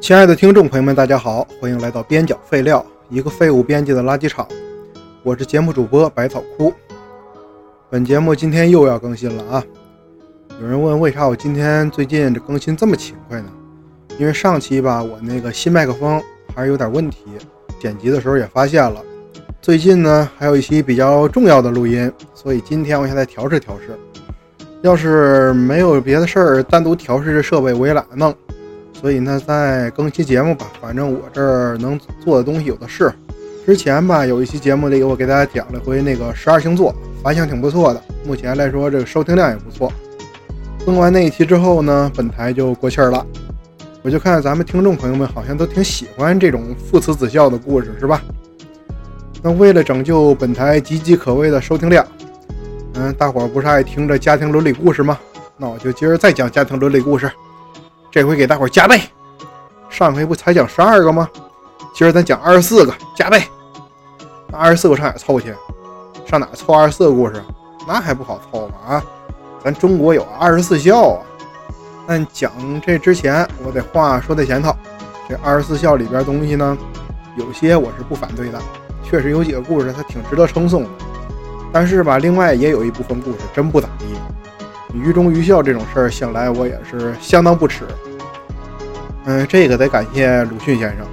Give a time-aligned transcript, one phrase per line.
[0.00, 4.48] 亲爱的听众朋友们，大家好，欢迎来到边角废料，一个废物编辑的垃圾场。
[5.22, 6.72] 我是节目主播百草枯。
[7.90, 9.62] 本节目今天又要更新了啊！
[10.58, 13.48] 有人问为啥我今天最近这更新这么勤快呢？
[14.18, 16.20] 因为上期吧，我那个新麦克风
[16.54, 17.26] 还是有点问题，
[17.78, 19.02] 剪辑的时候也发现了。
[19.60, 23.94] 最近呢，还有一期比较重要的录音，所以今天我现在调试调试。
[24.80, 28.34] 要是没有别的事儿，单独调试这设备我也懒得弄。
[29.00, 33.10] 所以呢，再更新节目吧，反正我这儿能做的东西有的是。
[33.64, 38.02] 之前吧，有一期节目里我给大家讲了回那个十二星座，反响挺不错的。
[38.26, 39.92] 目前来说，这个收听量也不错。
[40.84, 43.24] 更完那一期之后呢，本台就过气儿了。
[44.02, 48.22] 我就看咱们听众朋友们好像都挺喜欢这种父慈子孝的故事，是吧？
[49.42, 52.06] 那为了拯救本台岌岌可危的收听量，
[52.94, 55.18] 嗯，大伙儿不是爱听这家庭伦理故事吗？
[55.56, 57.30] 那我就今儿再讲家庭伦理故事。
[58.10, 59.00] 这回给大伙加倍，
[59.88, 61.30] 上回不才讲十二个吗？
[61.94, 63.40] 今儿咱讲二十四个，加倍。
[64.48, 65.54] 那二十四个上哪凑去？
[66.26, 67.40] 上哪凑二十四个故事？
[67.86, 68.74] 那还不好凑吗？
[68.88, 69.04] 啊，
[69.62, 71.22] 咱中国有二十四孝啊。
[72.04, 72.50] 但讲
[72.84, 74.74] 这之前，我得话说在前头。
[75.28, 76.76] 这二十四孝里边东西呢，
[77.36, 78.60] 有些我是不反对的，
[79.04, 80.90] 确实有几个故事它挺值得称颂的。
[81.72, 84.06] 但是吧，另外也有一部分故事真不咋地。
[84.94, 87.84] 愚忠愚孝这种事儿，想来我也是相当不耻。
[89.24, 91.06] 嗯，这个得感谢鲁迅先生。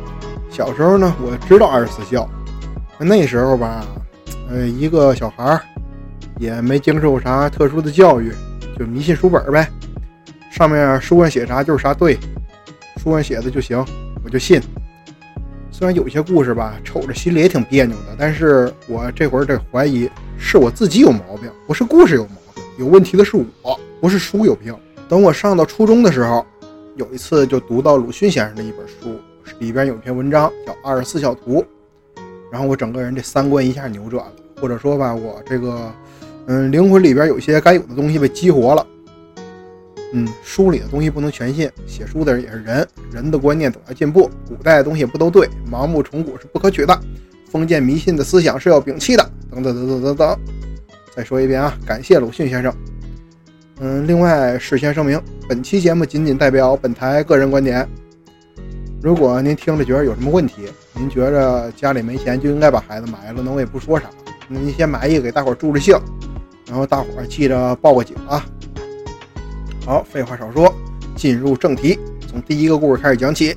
[0.49, 2.27] 小时候呢，我知道二十四孝。
[2.97, 3.85] 那时候吧，
[4.49, 5.61] 呃，一个小孩儿
[6.39, 8.33] 也没经受啥特殊的教育，
[8.77, 9.69] 就迷信书本呗。
[10.49, 12.17] 上面书上写啥就是啥对，
[12.97, 13.85] 书上写的就行，
[14.23, 14.59] 我就信。
[15.69, 22.36] 虽然有些故事吧，瞅着心里也挺别扭的，但是我这会儿得怀疑是我自己有毛病，不是故事有毛病，
[22.77, 24.75] 有问题的是我，不是书有病。
[25.09, 26.45] 等我上到初中的时候。
[26.95, 29.19] 有一次就读到鲁迅先生的一本书，
[29.59, 31.61] 里边有一篇文章叫《二十四孝图》，
[32.51, 35.93] 然后我整个人这三观一下扭转了，或者说吧，我这个
[36.47, 38.87] 嗯灵魂里边有些该有的东西被激活了。
[40.13, 46.99] 嗯，书里的东西不能全信，写书的人也是人，人的观念总要进步，古代的东西不都对，盲目崇古是不可取的，
[47.51, 50.39] 封建迷信的思想是要摒弃的，等等等等等等。
[51.17, 52.71] 再说一遍啊，感谢鲁迅先生。
[53.79, 55.19] 嗯，另外事先声明，
[55.49, 57.89] 本期节目仅仅代表本台个人观点。
[59.01, 64.05] 如果您听着觉得有什么问题，您觉着家里没钱就应该把孩子埋了，那我也不说啥。
[64.47, 65.99] 那您先埋一个，给大伙助助兴，
[66.67, 68.45] 然后大伙记着报个警啊。
[69.87, 70.71] 好，废话少说，
[71.15, 71.97] 进入正题，
[72.29, 73.55] 从第一个故事开始讲起。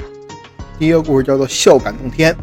[0.78, 2.34] 第一个故事叫做“孝感动天”，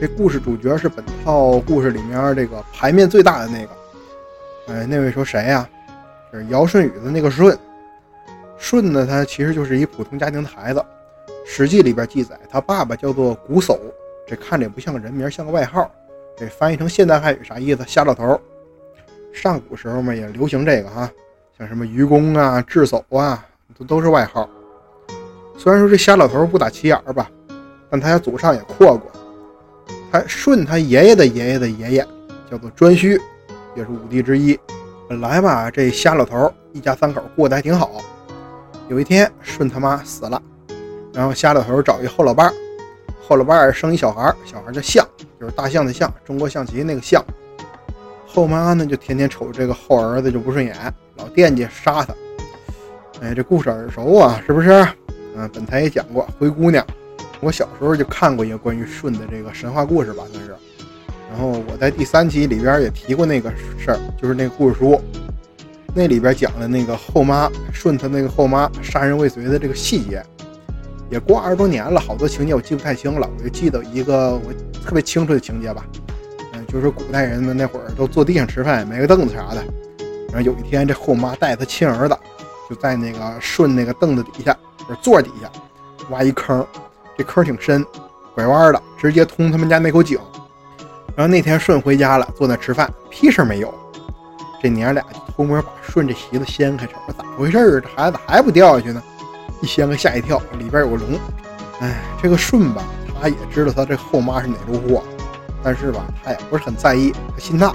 [0.00, 3.77] 这故事主角是本套故事里面这个牌面最大的那个。
[4.68, 5.68] 哎，那位说谁呀？
[6.30, 7.56] 是尧舜禹的那个舜，
[8.58, 10.80] 舜呢，他其实就是一普通家庭的孩子。
[11.46, 13.78] 《史记》里边记载，他爸爸叫做瞽叟，
[14.26, 15.90] 这看着也不像个人名，像个外号。
[16.36, 17.82] 这翻译成现代汉语啥意思？
[17.86, 18.38] 瞎老头。
[19.32, 21.10] 上古时候嘛，也流行这个哈，
[21.56, 23.42] 像什么愚公啊、智叟啊，
[23.78, 24.46] 都都是外号。
[25.56, 27.30] 虽然说这瞎老头不打起眼儿吧，
[27.88, 29.10] 但他家祖上也阔过。
[30.12, 32.06] 他舜他爷爷的爷爷的爷爷
[32.50, 33.18] 叫做颛顼，
[33.78, 34.58] 也是五帝之一。
[35.08, 37.92] 本来吧，这瞎老头一家三口过得还挺好。
[38.88, 40.42] 有一天，舜他妈死了，
[41.14, 42.52] 然后瞎老头找一后老伴儿，
[43.22, 45.06] 后老伴儿生一小孩，小孩叫象，
[45.40, 47.24] 就是大象的象，中国象棋那个象。
[48.26, 50.74] 后妈呢，就天天瞅这个后儿子就不顺眼，
[51.16, 52.12] 老惦记杀他。
[53.20, 54.84] 哎，这故事耳熟啊，是不是？
[55.36, 56.84] 嗯，本台也讲过灰姑娘，
[57.40, 60.56] 我小时候就看过一个关于舜的这个神话故事吧，算是。
[61.30, 65.00] 然后我在第三期里边也提过那个事儿，就是那个故事书，
[65.94, 70.22] 那里边讲的那个后妈顺他那个后妈杀人未遂的这个细节，
[71.10, 74.52] 也过二十多年了，好多情节我记不太清了，我就记得一个我
[74.84, 75.84] 特别清楚的情节吧，
[76.54, 79.62] 嗯，就是古代人们那会儿都坐地上吃饭，没个凳子啥的，
[80.32, 82.16] 然后有一天这后妈带他亲儿子
[82.68, 84.56] 就在那个顺那个凳子底下，
[84.86, 85.50] 不是座底下
[86.10, 86.66] 挖一坑，
[87.16, 87.84] 这坑挺深，
[88.34, 90.18] 拐弯的，直接通他们家那口井。
[91.18, 93.74] 然后那天舜回家了，坐那吃饭，屁事没有。
[94.62, 97.80] 这娘俩就偷摸把舜这席子掀开，瞅咋回事儿？
[97.80, 99.02] 这孩子咋还不掉下去呢？
[99.60, 101.18] 一掀开吓一跳，里边有个龙。
[101.80, 102.84] 哎，这个舜吧，
[103.20, 105.02] 他也知道他这后妈是哪路货，
[105.60, 107.72] 但是吧，他也不是很在意，他心大。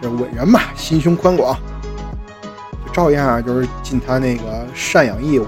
[0.00, 1.56] 这伟人嘛，心胸宽广，
[2.84, 5.46] 就照样就是尽他那个赡养义务。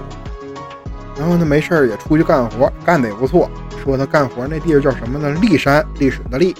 [1.19, 3.51] 然后他没事儿也出去干活，干的也不错。
[3.83, 5.37] 说他干活那地儿叫什么呢？
[5.41, 6.55] 历山，历史的历。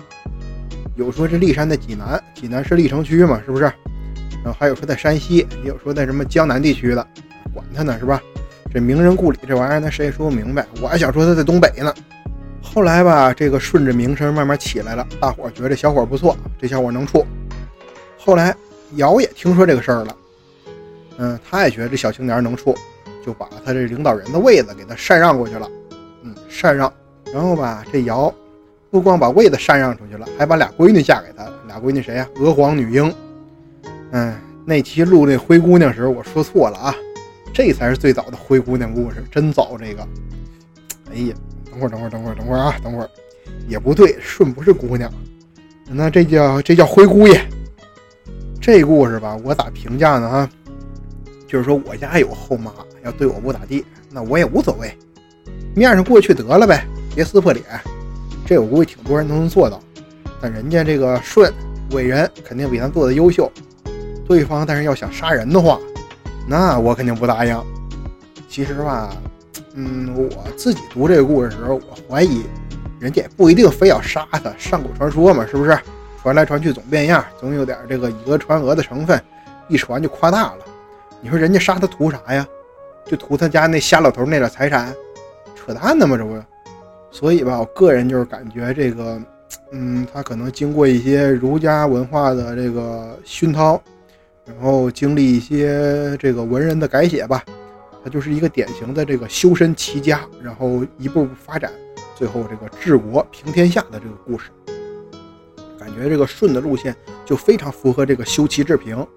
[0.95, 3.63] 有说这骊山在济南，济南是历城区嘛，是不是？
[4.44, 7.06] 然后还有说在山西，也有说在什么江南地区的，
[7.53, 8.21] 管他呢，是吧？
[8.74, 10.65] 这名人故里这玩意儿，那谁也说不明白。
[10.81, 11.94] 我还想说他在东北呢。
[12.62, 17.25] 后来吧，这个顺着名声慢慢起来了，大伙儿觉得这小伙不错，这小伙能处。
[18.18, 18.56] 后来
[18.95, 20.15] 尧也听说这个事儿了，
[21.18, 22.75] 嗯，他也觉得这小青年能处，
[23.25, 25.69] 就把他这领导人的位子给他禅让过去了。
[26.24, 26.92] 嗯，禅让。
[27.33, 28.33] 然后吧，这尧
[28.95, 31.44] 不光把位子禅让出去了，还把俩闺女嫁给他。
[31.68, 32.25] 俩闺女谁呀？
[32.39, 33.13] 娥皇、女英。
[34.12, 34.33] 嗯，
[34.65, 36.95] 那期录那灰姑娘时，我说错了啊，
[37.53, 40.07] 这才是最早的灰姑娘故事，真早这个。
[41.12, 41.36] 哎呀。
[41.69, 42.75] 等会儿，等会儿，等会儿，等会儿啊！
[42.81, 43.09] 等会儿，
[43.68, 45.12] 也不对，舜不是姑娘，
[45.89, 47.45] 那这叫这叫灰姑爷。
[48.62, 50.25] 这故事吧，我咋评价呢？
[50.25, 50.50] 啊，
[51.45, 52.71] 就是说我家有后妈，
[53.03, 54.89] 要对我不咋地，那我也无所谓，
[55.75, 57.65] 面上过去得了呗，别撕破脸。
[58.45, 59.80] 这我估计挺多人都能做到，
[60.39, 61.51] 但人家这个舜
[61.92, 63.51] 伟人肯定比咱做的优秀。
[64.27, 65.80] 对方但是要想杀人的话，
[66.47, 67.63] 那我肯定不答应。
[68.47, 69.15] 其实吧。
[69.77, 72.44] 嗯，我自己读这个故事的时候，我怀疑
[72.97, 74.53] 人家也不一定非要杀他。
[74.57, 75.77] 上古传说嘛，是不是？
[76.24, 79.21] 传来传去总变样，总有点这个以讹传讹的成分，
[79.68, 80.59] 一传就夸大了。
[81.19, 82.47] 你说人家杀他图啥呀？
[83.06, 84.95] 就图他家那瞎老头那点财产？
[85.56, 86.42] 扯淡呢嘛，这不？
[87.16, 89.18] 所以吧，我个人就是感觉这个，
[89.72, 93.82] 嗯，他可能经过一些儒家文化的这个熏陶，
[94.46, 97.42] 然后经历一些这个文人的改写吧。
[98.04, 101.72] 他就是一个典型的这个修身齐家，然后一步步发展，
[102.18, 104.50] 最后这个治国平天下的这个故事。
[105.80, 109.08] 感觉这个舜的路线就非常符合这个修齐治平。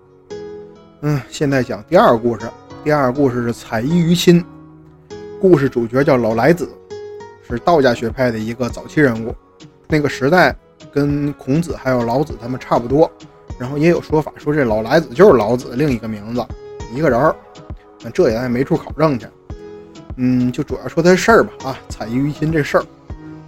[1.01, 2.49] 嗯，现在讲第二个故事，
[2.85, 4.45] 第二个故事是采衣娱亲。
[5.41, 6.69] 故事主角叫老来子，
[7.55, 9.35] 是道家学派的一个早期人物。
[9.89, 10.55] 那个时代
[10.93, 13.11] 跟孔子还有老子他们差不多。
[13.59, 16.45] 然后也有说法说这老来子就是老子另一个名字，
[16.95, 17.35] 一个人儿。
[18.01, 19.27] 那这也咱也没处考证去，
[20.17, 22.85] 嗯，就主要说他事儿吧啊，采于于亲这事儿，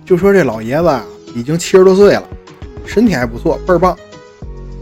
[0.04, 1.04] 就说这老爷子啊
[1.36, 2.24] 已经七十多岁了，
[2.84, 3.96] 身体还不错，倍儿棒，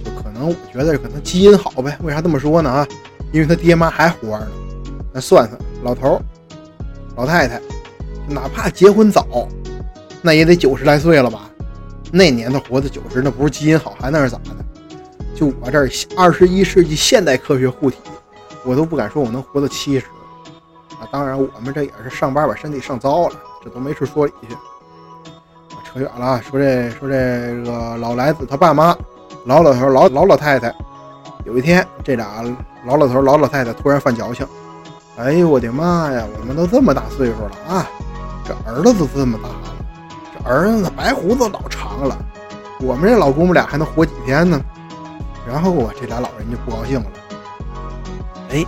[0.02, 1.98] 就可能我觉得可能基因好呗。
[2.02, 2.88] 为啥这么说呢啊？
[3.30, 4.50] 因为他爹妈还活着呢。
[5.12, 6.22] 那算算，老头儿、
[7.14, 7.60] 老太太，
[8.28, 9.26] 哪怕结婚早，
[10.22, 11.48] 那也得九十来岁了吧？
[12.12, 14.64] 那年头活到九十，那不是基因好还那是咋的？
[15.34, 15.78] 就我这
[16.16, 17.98] 二十一世纪现代科学护体。
[18.64, 20.06] 我都不敢说我能活到七十
[21.00, 21.08] 啊！
[21.10, 24.54] 当然，我们这也是上班把身体上糟了，这都没处说理去。
[25.86, 27.14] 扯远了，说这说这
[27.64, 28.94] 个老来子他爸妈，
[29.46, 30.74] 老老头老老老太太，
[31.46, 32.44] 有一天这俩
[32.84, 34.46] 老老头老老太太突然犯矫情，
[35.16, 36.26] 哎呦我的妈呀！
[36.38, 37.88] 我们都这么大岁数了啊，
[38.48, 39.76] 这儿子都这么大了，
[40.32, 42.16] 这儿子白胡子老长了，
[42.80, 44.58] 我们这老公母俩还能活几天呢？
[45.46, 47.10] 然后啊，这俩老人就不高兴了。
[48.48, 48.64] 哎，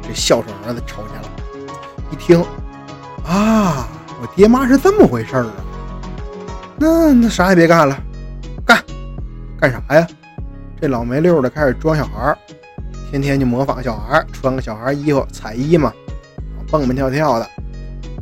[0.00, 1.28] 这孝顺儿子瞅见了。
[2.12, 2.40] 一听，
[3.24, 3.88] 啊，
[4.22, 5.52] 我爹妈是这么回事儿啊。
[6.76, 7.98] 那那啥也别干了，
[8.64, 8.80] 干
[9.60, 10.06] 干啥呀？
[10.80, 12.38] 这老没溜的开始装小孩，
[13.10, 15.92] 天天就模仿小孩，穿个小孩衣服，彩衣嘛，
[16.70, 17.50] 蹦蹦跳跳的，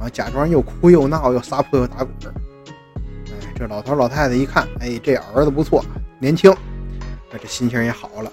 [0.05, 2.35] 啊，假装又哭又闹又撒泼又打滚。
[3.07, 5.83] 哎，这老头老太太一看，哎，这儿子不错，
[6.19, 6.55] 年轻，
[7.33, 8.31] 那这心情也好了。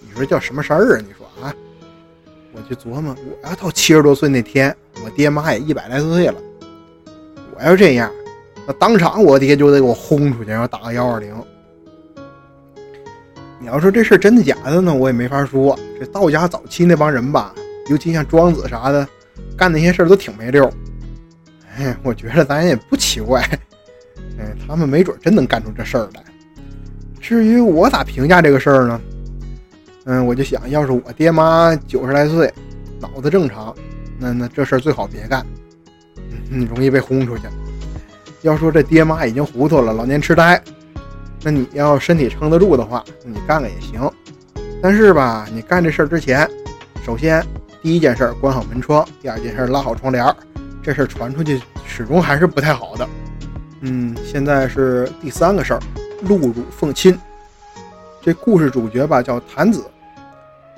[0.00, 1.00] 你说叫什么事儿啊？
[1.00, 1.54] 你说啊？
[2.52, 6.34] 我就琢磨，我要到七十多岁那天，我爹妈也一百来岁了，
[7.56, 8.12] 我要这样，
[8.66, 11.34] 那当场我爹就得给我轰出去，然后打个幺二零。
[13.58, 15.78] 你要说这事真的假的呢，我也没法说。
[15.98, 17.54] 这道家早期那帮人吧，
[17.88, 19.08] 尤其像庄子啥的，
[19.56, 20.70] 干那些事儿都挺没溜。
[21.76, 23.42] 哎，我觉得咱也不奇怪，
[24.38, 26.22] 哎，他们没准真能干出这事儿来。
[27.20, 29.00] 至于我咋评价这个事儿呢？
[30.04, 32.52] 嗯，我就想要是我爹妈九十来岁，
[33.00, 33.74] 脑子正常，
[34.18, 35.44] 那那这事儿最好别干，
[36.50, 37.44] 嗯，容易被轰出去。
[38.42, 40.62] 要说这爹妈已经糊涂了，老年痴呆，
[41.42, 44.08] 那你要身体撑得住的话，你干了也行。
[44.82, 46.46] 但是吧，你干这事儿之前，
[47.02, 47.42] 首先
[47.82, 50.36] 第一件事关好门窗，第二件事拉好窗帘儿，
[50.84, 53.08] 这事儿传出去始终还是不太好的。
[53.80, 55.80] 嗯，现在是第三个事儿，
[56.28, 57.18] 露乳奉亲。
[58.20, 59.82] 这故事主角吧叫谭子。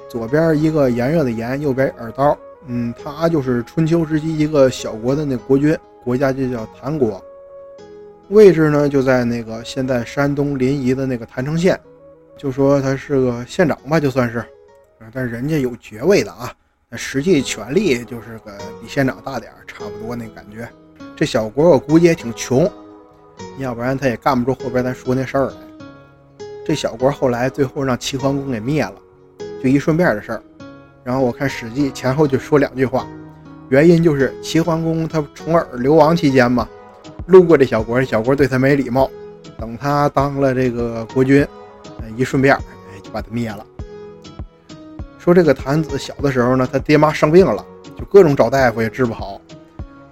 [0.08, 2.38] 左边一个炎热的炎，右边耳刀。
[2.68, 7.20] 嗯，他就是春秋时期一个小国的那国君，国家就叫谭国，
[8.28, 11.78] 位置呢就在那个现在山东临沂的那个郯城县，
[12.36, 14.44] 就说他是个县长吧，就算是，
[15.12, 16.52] 但人家有爵位的啊，
[16.96, 20.68] 实际权力就是个比县长大点儿，差不多那感觉。
[21.14, 22.70] 这小国我估计也挺穷，
[23.58, 25.54] 要不然他也干不出后边咱说那事儿来。
[26.66, 28.94] 这小国后来最后让齐桓公给灭了。
[29.62, 30.42] 就一顺便的事儿，
[31.02, 33.06] 然后我看《史记》前后就说两句话，
[33.70, 36.68] 原因就是齐桓公他重耳流亡期间嘛，
[37.26, 39.10] 路过这小国，小国对他没礼貌。
[39.58, 41.46] 等他当了这个国君，
[42.16, 42.56] 一顺便
[43.02, 43.64] 就把他灭了。
[45.26, 47.66] 说这个谭子小的时候呢，他爹妈生病了，
[47.98, 49.40] 就各种找大夫也治不好。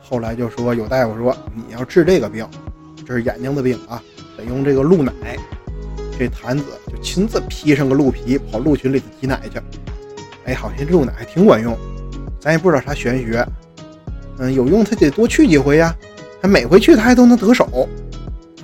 [0.02, 2.44] 后来就说有大夫说你要治这个病，
[3.06, 4.02] 这是眼睛的病啊，
[4.36, 5.12] 得用这个鹿奶。
[6.18, 9.60] 这谭子就亲自披上个鹿皮，跑鹿群里头挤奶去。
[10.46, 11.78] 哎，好像鹿奶还挺管用，
[12.40, 13.46] 咱也不知道啥玄学。
[14.38, 15.94] 嗯，有用他得多去几回呀，
[16.42, 17.88] 他每回去他还都能得手。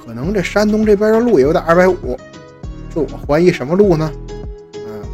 [0.04, 2.18] 可能这山东这边的鹿也有点二百五，
[2.92, 4.10] 这我怀疑什么鹿呢？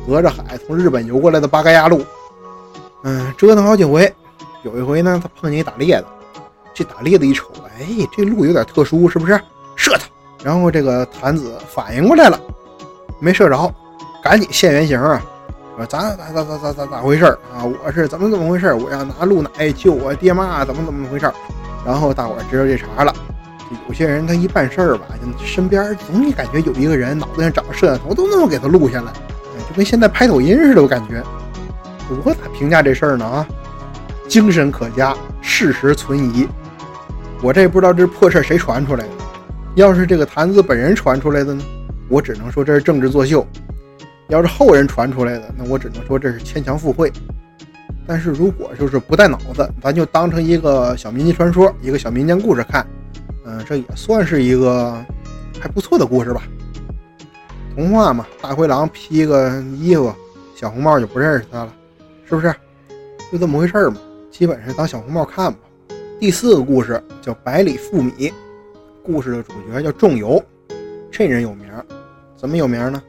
[0.07, 2.05] 隔着海从日本游过来的巴嘎亚路。
[3.03, 4.13] 嗯，折腾好几回，
[4.63, 6.07] 有一回呢，他碰见一打猎的，
[6.75, 7.49] 这打猎的一瞅，
[7.79, 9.41] 哎，这路有点特殊，是不是？
[9.77, 10.07] 射他！
[10.43, 12.41] 然后这个坛子反应过来了，
[13.21, 13.75] 没射着，
[14.23, 15.23] 赶紧现原形啊！
[15.77, 17.63] 说咋咋咋咋咋咋咋回事啊？
[17.85, 18.73] 我是怎么怎么回事？
[18.73, 21.31] 我要拿鹿奶救我爹妈，怎么怎么回事？
[21.85, 23.15] 然后大伙知道这茬了。
[23.89, 25.07] 有些人他一办事儿吧，
[25.45, 29.13] 身边总感觉有一个人脑袋上长个摄像头，都能够给他录下来，
[29.77, 30.83] 跟现在拍抖音似的。
[30.83, 31.23] 我感觉，
[32.25, 33.25] 我咋评价这事儿呢？
[33.25, 33.47] 啊，
[34.27, 36.49] 精神可嘉，事实存疑。
[37.43, 39.11] 我这不知道这破事儿谁传出来的。
[39.75, 41.63] 要是这个坛子本人传出来的呢，
[42.09, 43.47] 我只能说这是政治作秀。
[44.29, 47.13] 要是后人传出来的，那我只能说这是牵强附会。
[48.07, 52.87] 但是如果就是不带脑子，咱就当成一个小民间传说，一个小民间故事看，
[53.45, 55.05] 嗯，这也算是一个
[55.61, 56.43] 还不错的故事吧。
[57.77, 60.11] 童话嘛，大灰狼披个衣服，
[60.55, 61.75] 小红帽就不认识他了，
[62.25, 62.51] 是不是？
[63.31, 63.99] 就这么回事嘛，
[64.31, 65.59] 基本上当小红帽看吧。
[66.19, 68.13] 第四个故事叫《百里赴米》，
[69.03, 70.43] 故事的主角叫仲由，
[71.11, 71.67] 这人有名，
[72.35, 73.03] 怎么有名呢？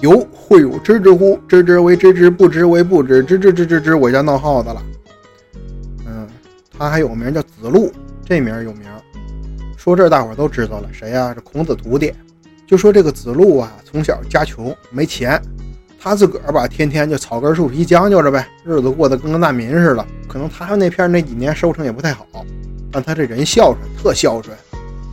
[0.00, 1.40] 由会有知之乎？
[1.48, 3.22] 知之为知之，不知为不知。
[3.22, 4.82] 知知知知知，我家闹耗子了。
[6.06, 6.28] 嗯，
[6.70, 7.90] 他还有名叫子路，
[8.22, 8.82] 这名有名。
[9.78, 11.32] 说这大伙都知道了，谁呀？
[11.32, 12.12] 这孔子徒弟。
[12.70, 15.42] 就说这个子路啊，从小家穷，没钱，
[15.98, 20.06] 他自个儿吧，天天就草根树皮将就着呗，日子过得跟个难民似的。
[20.28, 22.24] 可能他们那片那几年收成也不太好，
[22.92, 24.56] 但他这人孝顺，特孝顺，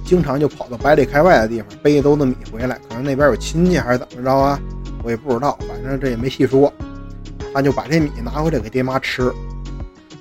[0.06, 2.80] 经常就跑到百里开外的地方背一兜子米回来。
[2.88, 4.60] 可能那边有亲戚还是怎么着啊？
[5.02, 6.72] 我也不知道，反正这也没细说，
[7.52, 9.34] 他就把这米拿回来给爹妈吃。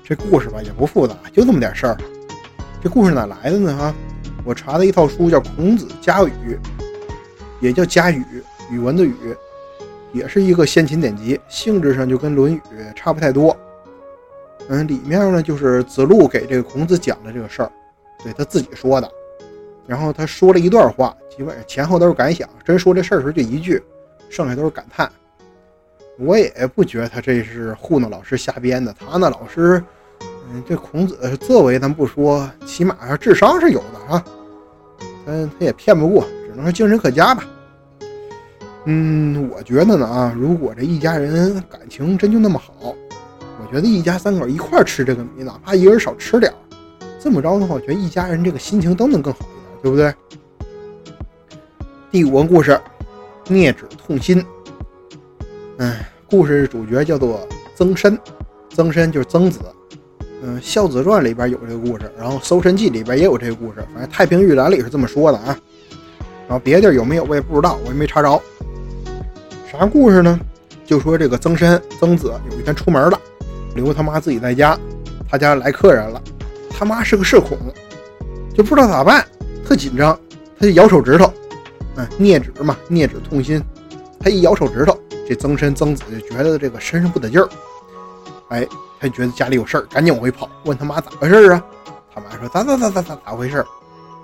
[0.02, 1.98] 这故事吧也不复杂，就这么点事儿。
[2.82, 3.76] 这故事哪来的呢？
[3.76, 3.94] 哈，
[4.42, 6.30] 我查的一套书叫《孔子家语》，
[7.66, 8.24] 也叫家语，
[8.70, 9.14] 语文的语，
[10.12, 12.60] 也是一个先秦典籍，性质上就跟《论语》
[12.94, 13.56] 差不太多。
[14.68, 17.70] 嗯，里面呢就是子路给这个孔子讲的这个事儿，
[18.22, 19.10] 对他自己说的。
[19.86, 23.82] 然后他说了一段话，基本上前后都是感想，真说这事儿时候就一句。
[24.28, 25.08] 剩下都是感叹，
[26.18, 28.92] 我也不觉得他这是糊弄老师瞎编的。
[28.98, 29.80] 他那老师，
[30.50, 34.24] 嗯，这孔子作为咱不说，起码智商是有的啊。
[35.24, 37.44] 他他也骗不过，只能说精神可嘉吧。
[38.86, 42.94] 嗯，我觉得呢啊，如果这一家人感情真就那么好，
[43.60, 46.52] 我觉得一家三口一块吃这个米，哪怕一人少吃点
[47.20, 50.14] 这么着的话，我觉得一家人这个心情都能更好一点，对不对？
[52.10, 52.80] 第五个故事。
[53.48, 54.44] 灭指痛心。
[55.78, 58.18] 哎，故事主角叫做曾参，
[58.70, 59.60] 曾参就是曾子。
[60.42, 65.56] 嗯，《孝子传》里边有这个故事，然后《搜神记》里边也有这个故事，反正《太平御览》里是这么说的啊。
[66.48, 68.42] 然后别地儿有没有我也不知道，我也没查着。
[69.78, 70.38] 啥故事呢？
[70.84, 73.20] 就说这个曾参，曾子有一天出门了，
[73.74, 74.78] 留他妈自己在家，
[75.28, 76.22] 他家来客人了，
[76.70, 77.58] 他妈是个社恐，
[78.54, 79.26] 就不知道咋办，
[79.64, 80.18] 特紧张，
[80.58, 81.32] 他就咬手指头。
[81.96, 83.62] 嗯，啮指嘛，啮指痛心。
[84.20, 84.96] 他一咬手指头，
[85.28, 87.48] 这曾参曾子就觉得这个身上不得劲儿。
[88.48, 88.66] 哎，
[89.00, 91.64] 他觉得家里有事儿，赶紧往回跑，问他妈咋回事啊？
[92.14, 93.64] 他妈说咋咋咋咋咋咋回事？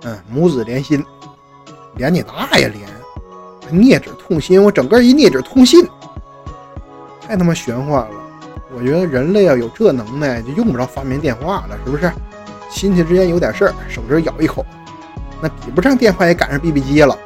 [0.04, 1.04] 嗯，母子连心，
[1.96, 3.01] 连你大爷连！
[3.72, 5.86] 啮指痛心，我整个一啮指痛心，
[7.26, 8.10] 太他妈玄幻了。
[8.74, 12.10] 我觉得人类要有这能耐，就用不着发明电话了，是不是？
[12.70, 14.64] 亲戚之间有点事儿，手指咬一口，
[15.42, 17.16] 那比不上电话也赶上 BB 机了。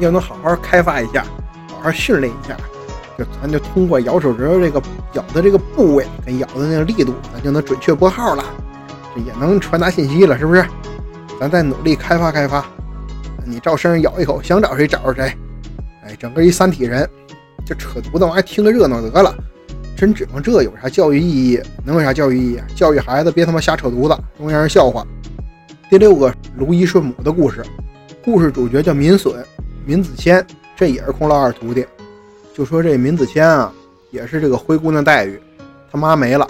[0.00, 1.24] 要能好好开发一下，
[1.68, 2.56] 好好训练一下，
[3.16, 8.44] 就咱就通过咬手指头这个咬的这个部位跟咬的那个力度，咱就能准确拨号了，
[9.14, 10.66] 这也能传达信息了，是不是？
[11.38, 12.64] 咱再努力开发开发。
[13.46, 15.36] 你照身上咬一口，想找谁找着谁。
[16.04, 17.08] 哎，整个一三体人，
[17.64, 19.34] 这扯犊子玩意儿听个热闹得了，
[19.96, 21.60] 真指望这有啥教育意义？
[21.84, 22.60] 能有啥教育意义？
[22.76, 25.06] 教育孩子别他妈瞎扯犊子，容易让人笑话。
[25.88, 27.64] 第六个如一顺母的故事，
[28.22, 29.44] 故事主角叫闵损。
[29.86, 30.44] 闵子骞，
[30.76, 31.86] 这也是孔老二徒弟。
[32.54, 33.72] 就说这闵子骞啊，
[34.10, 35.40] 也是这个灰姑娘待遇，
[35.90, 36.46] 他妈没了，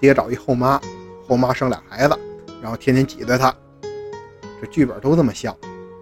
[0.00, 0.80] 爹找一后妈，
[1.26, 2.18] 后妈生俩孩子，
[2.62, 3.54] 然后天天挤兑他。
[4.60, 5.54] 这剧本都这么像。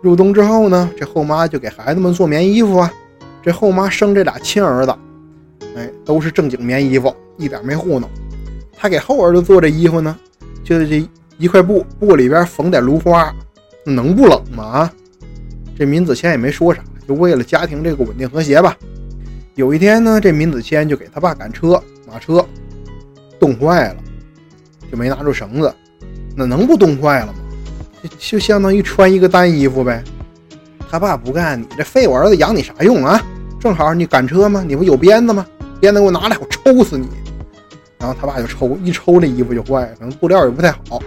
[0.07, 2.93] 入冬之后呢，这后妈就给孩子们做棉衣服啊。
[3.43, 4.95] 这后妈生这俩亲儿子，
[5.75, 8.09] 哎，都是正经棉衣服，一点没糊弄。
[8.73, 10.17] 他给后儿子做这衣服呢，
[10.63, 11.05] 就是这
[11.39, 13.35] 一块布，布里边缝点芦花，
[13.85, 14.63] 能不冷吗？
[14.65, 14.93] 啊，
[15.77, 18.77] 这闵子骞也没说啥，就为了家庭这个稳定和谐吧。
[19.57, 22.47] 有一天呢，这闵子骞就给他爸赶车，马车
[23.41, 23.97] 冻坏了，
[24.89, 25.75] 就没拿住绳子，
[26.37, 27.39] 那能不冻坏了吗？
[28.19, 30.03] 就相当于穿一个单衣服呗。
[30.91, 33.21] 他爸不干，你这废物儿子养你啥用啊？
[33.59, 34.65] 正好你赶车吗？
[34.67, 35.45] 你不有鞭子吗？
[35.81, 37.09] 鞭子给我拿来，我抽死你！
[37.99, 41.03] 然后他爸就抽，一抽这衣服就坏，可能布料也不太好。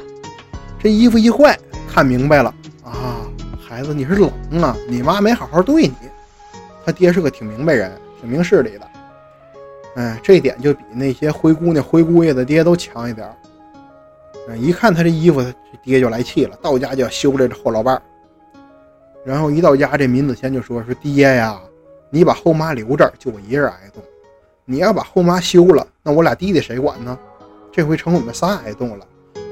[0.82, 1.58] 这衣服一坏，
[1.92, 2.54] 看明白了
[2.84, 3.22] 啊，
[3.60, 5.94] 孩子你是冷啊，你妈没好好对你。
[6.86, 8.88] 他爹是个挺明白人，挺明事理的。
[9.96, 13.34] 哎，这点就比那些灰姑娘、灰姑爷的爹都强一点儿。
[14.58, 18.02] 一看他这衣服，他爹就来气了，到家就要修这后老伴儿。
[19.26, 21.60] 然后一到家，这闵子骞就说：“说爹呀，
[22.10, 24.02] 你把后妈留这儿，就我一人挨冻。
[24.66, 27.18] 你要把后妈休了，那我俩弟弟谁管呢？
[27.72, 29.06] 这回成我们仨挨冻了。”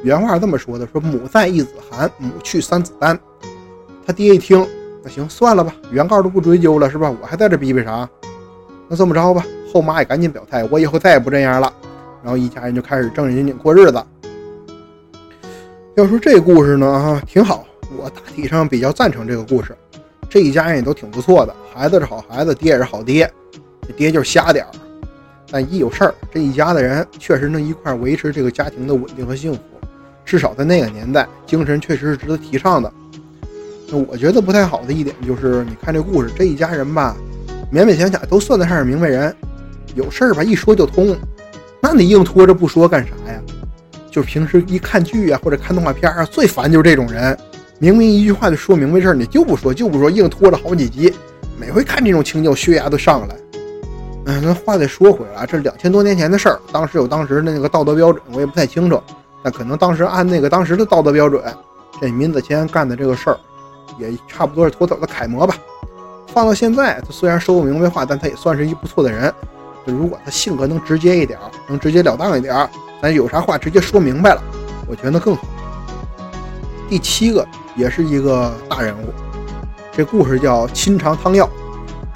[0.03, 3.19] 原话这么说的：“说母在，一子寒；母去，三子丹。”
[4.05, 4.65] 他爹一听，
[5.03, 7.13] 那行算了吧，原告都不追究了，是吧？
[7.21, 8.07] 我还在这逼逼啥？
[8.87, 11.71] 那这么着吧，后妈也赶紧表态，我以后再也不这样了。
[12.23, 14.01] 然后一家人就开始正正经经过日子。
[15.97, 17.65] 要说这故事呢，哈，挺好。
[17.97, 19.75] 我大体上比较赞成这个故事。
[20.29, 23.27] 这一家人也都挺不错的，孩子是好孩子，爹也是好爹。
[23.81, 24.71] 这爹就是瞎点儿，
[25.49, 29.59] 但一有事儿，这一家的人确实能一块维持这个家庭的稳定和幸福。
[30.23, 32.93] 至少在那个年代，精神确实是值得提倡的。
[33.89, 37.17] 那我觉得不太好的一点就是，你看这故事，这一家人吧，
[37.73, 39.35] 勉勉强强都算得上是明白人，
[39.95, 41.17] 有事儿吧一说就通。
[41.81, 43.41] 那你硬拖着不说干啥呀？
[44.17, 47.37] 就平时一看剧啊，或者看动画片啊，最烦就是这种人，
[47.77, 51.13] 明明一句话就说明白事儿，你就不说就不说，硬拖着好几集，
[51.55, 53.35] 每回看这种情节，血压都上来。
[54.25, 58.99] 嗯，那话再说回来，这是两千多年前的事儿，当时有当时的那个道德标准，我也不太清楚，
[59.43, 61.39] 但可能当时按那个当时的道德标准，
[62.01, 63.37] 这闵子骞干的这个事儿，
[63.99, 65.55] 也差不多是妥妥的楷模吧。
[66.33, 69.31] 放到现在，他虽然说不明白话，但他也算是一不错的人。
[69.91, 72.69] 如果他性格能直接一点，能直截了当一点。
[73.01, 74.41] 咱有啥话直接说明白了，
[74.87, 75.43] 我觉得更好。
[76.89, 79.13] 第七个也是一个大人物，
[79.91, 81.45] 这故事叫《亲尝汤药》，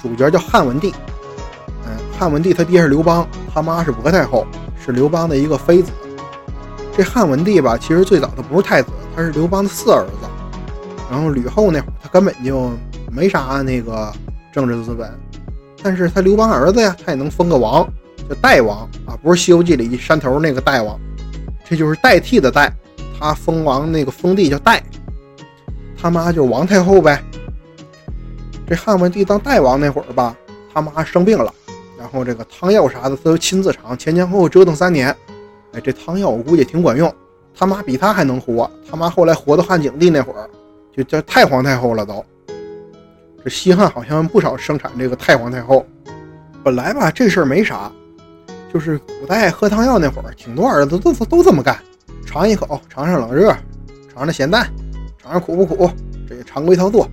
[0.02, 0.92] 主角叫汉文帝。
[1.86, 4.46] 嗯，汉文帝他爹是刘邦，他妈是薄太后，
[4.84, 5.92] 是刘邦的一个妃子。
[6.96, 10.28] 这汉文帝吧，其实最早他不是太子，他是刘邦的四儿子。
[11.10, 12.70] 然后吕后那会儿他根本就
[13.10, 14.12] 没啥那个
[14.50, 15.08] 政治资本，
[15.82, 17.86] 但是他刘邦儿子呀，他也能封个王。
[18.28, 20.98] 叫代王啊，不是《西游记》里山头那个代王，
[21.64, 22.72] 这就是代替的代。
[23.18, 24.80] 他封王那个封地叫代，
[26.00, 27.20] 他妈就是王太后呗。
[28.64, 30.36] 这汉文帝当代王那会儿吧，
[30.72, 31.52] 他妈生病了，
[31.98, 35.14] 然后这个汤药啥的他都亲自尝，前前后后折腾三年。
[35.72, 37.12] 哎，这汤药我估计挺管用，
[37.56, 38.70] 他妈比他还能活。
[38.88, 40.48] 他妈后来活到汉景帝那会儿，
[40.96, 42.24] 就叫太皇太后了都。
[43.44, 45.84] 这西汉好像不少生产这个太皇太后。
[46.62, 47.90] 本来吧，这事儿没啥。
[48.72, 51.78] 就是古代喝汤药那会儿，挺多儿子都都这么干，
[52.24, 53.54] 尝一口，尝尝冷热，
[54.14, 54.66] 尝尝咸淡，
[55.22, 55.90] 尝尝苦不苦，
[56.26, 57.06] 这些常规操作。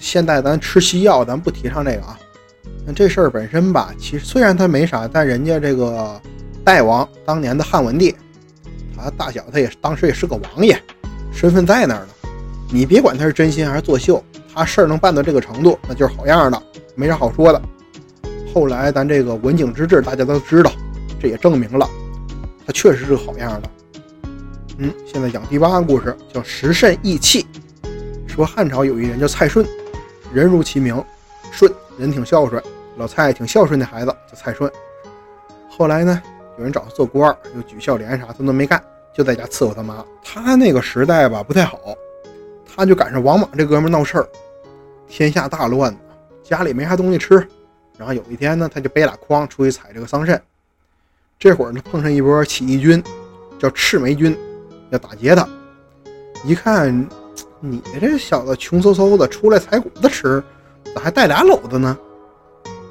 [0.00, 2.18] 现在咱吃西药，咱不提倡这个啊。
[2.86, 6.18] 那这事儿本身吧，其实虽然他没啥，但人家这个
[6.64, 8.14] 代王当年的汉文帝，
[8.96, 10.80] 他大小他也当时也是个王爷，
[11.32, 12.08] 身份在那儿呢。
[12.70, 14.22] 你别管他是真心还是作秀，
[14.54, 16.62] 他事儿能办到这个程度，那就是好样的，
[16.94, 17.60] 没啥好说的。
[18.52, 20.70] 后来咱这个文景之治，大家都知道，
[21.20, 21.88] 这也证明了
[22.66, 23.70] 他确实是个好样的。
[24.78, 27.46] 嗯，现在讲第八个故事，叫时甚义气。
[28.26, 29.66] 说汉朝有一人叫蔡顺，
[30.32, 31.02] 人如其名，
[31.50, 32.62] 顺人挺孝顺，
[32.96, 34.70] 老蔡挺孝顺的孩子叫蔡顺。
[35.68, 36.22] 后来呢，
[36.58, 38.80] 有人找他做官，又举孝廉啥，他都没干，
[39.12, 40.04] 就在家伺候他妈。
[40.22, 41.78] 他那个时代吧不太好，
[42.78, 44.28] 他就赶上王莽这哥们闹事儿，
[45.08, 45.92] 天下大乱，
[46.44, 47.44] 家里没啥东西吃。
[47.96, 50.38] 然后有一天呢，他就背俩筐出去采这个桑葚。
[51.40, 53.02] 这会儿呢，碰上一波起义军，
[53.58, 54.38] 叫赤眉军，
[54.90, 55.44] 要打劫他。
[56.44, 57.04] 一看，
[57.58, 60.40] 你这小子穷嗖嗖的出来采谷子吃，
[60.94, 61.98] 咋还带俩篓子呢？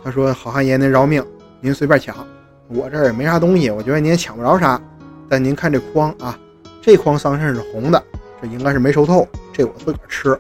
[0.04, 1.26] 他说：“好汉爷，您饶命，
[1.62, 2.28] 您随便抢，
[2.68, 4.82] 我这儿也没啥东西，我觉得您也抢不着啥。
[5.30, 6.38] 但您看这筐啊，
[6.82, 8.04] 这筐桑葚是红的，
[8.42, 10.40] 这应该是没熟透，这我自个儿吃。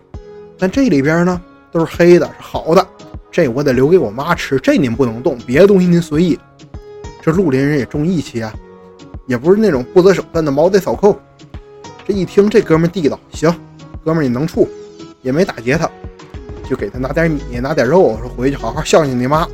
[0.57, 2.85] 但这里边呢，都是黑的，是好的。”
[3.29, 6.39] 这我得留给我妈吃，这您不能动，别的东西您随意。
[7.21, 8.51] 这绿林人也重义气啊，
[9.27, 11.19] 也不是那种不择手段的毛贼扫寇，
[12.07, 13.53] 这一听这哥们地道，行，
[14.03, 14.67] 哥们你能处，
[15.21, 15.87] 也没打劫他，
[16.67, 19.47] 就给他拿点米，拿点肉，说回去好好孝敬你妈，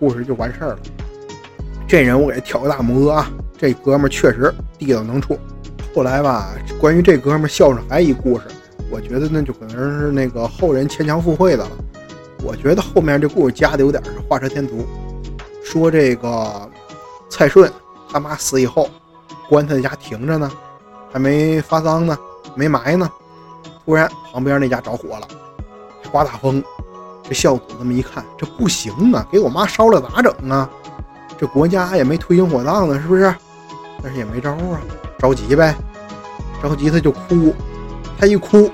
[0.00, 0.78] 故事就完事儿了。
[1.86, 5.38] 这人我给他挑个大拇哥啊，这哥们确实地道能处。
[5.94, 6.48] 后来吧，
[6.80, 8.46] 关于这哥们孝顺还一故事，
[8.90, 11.70] 我觉得那就可能是那个后人牵强附会的了。
[12.42, 14.86] 我觉得后面这故事加的有点是画蛇添足，
[15.62, 16.70] 说这个
[17.28, 17.70] 蔡顺
[18.10, 18.88] 他妈死以后，
[19.50, 20.50] 棺材在家停着呢，
[21.12, 22.18] 还没发丧呢，
[22.54, 23.08] 没埋呢，
[23.84, 25.28] 突然旁边那家着火了，
[26.10, 26.64] 刮大风，
[27.22, 30.68] 这孝子这么一看，这不行啊，给我妈烧了咋整啊？
[31.38, 33.32] 这国家也没推行火葬呢，是不是？
[34.02, 34.80] 但是也没招啊。
[35.22, 35.72] 着急呗，
[36.60, 37.54] 着急他就哭，
[38.18, 38.68] 他一哭，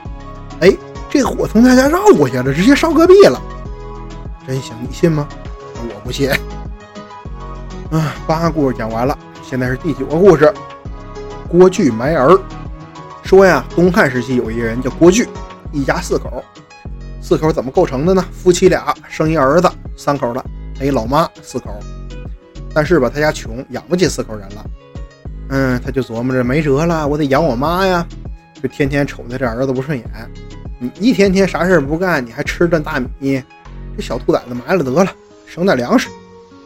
[0.61, 0.75] 哎，
[1.11, 3.39] 这火从他家绕过去了，直接烧隔壁了。
[4.47, 5.29] 真行，你信吗？
[5.75, 6.31] 我不信。
[7.91, 10.51] 啊，八个故事讲完了，现在是第九个故事。
[11.51, 12.35] 郭巨埋儿，
[13.23, 15.29] 说呀，东汉时期有一个人叫郭巨，
[15.71, 16.43] 一家四口，
[17.21, 18.25] 四口怎么构成的呢？
[18.33, 20.43] 夫妻俩生一儿子，三口了，
[20.79, 21.79] 还一老妈，四口。
[22.73, 24.65] 但是吧，他家穷，养不起四口人了。
[25.51, 28.07] 嗯，他就琢磨着没辙了，我得养我妈呀，
[28.63, 30.07] 就天天瞅他这儿子不顺眼。
[30.79, 33.43] 你一天天啥事儿不干，你还吃顿大米，
[33.97, 35.11] 这小兔崽子埋了得了，
[35.47, 36.09] 省点粮食。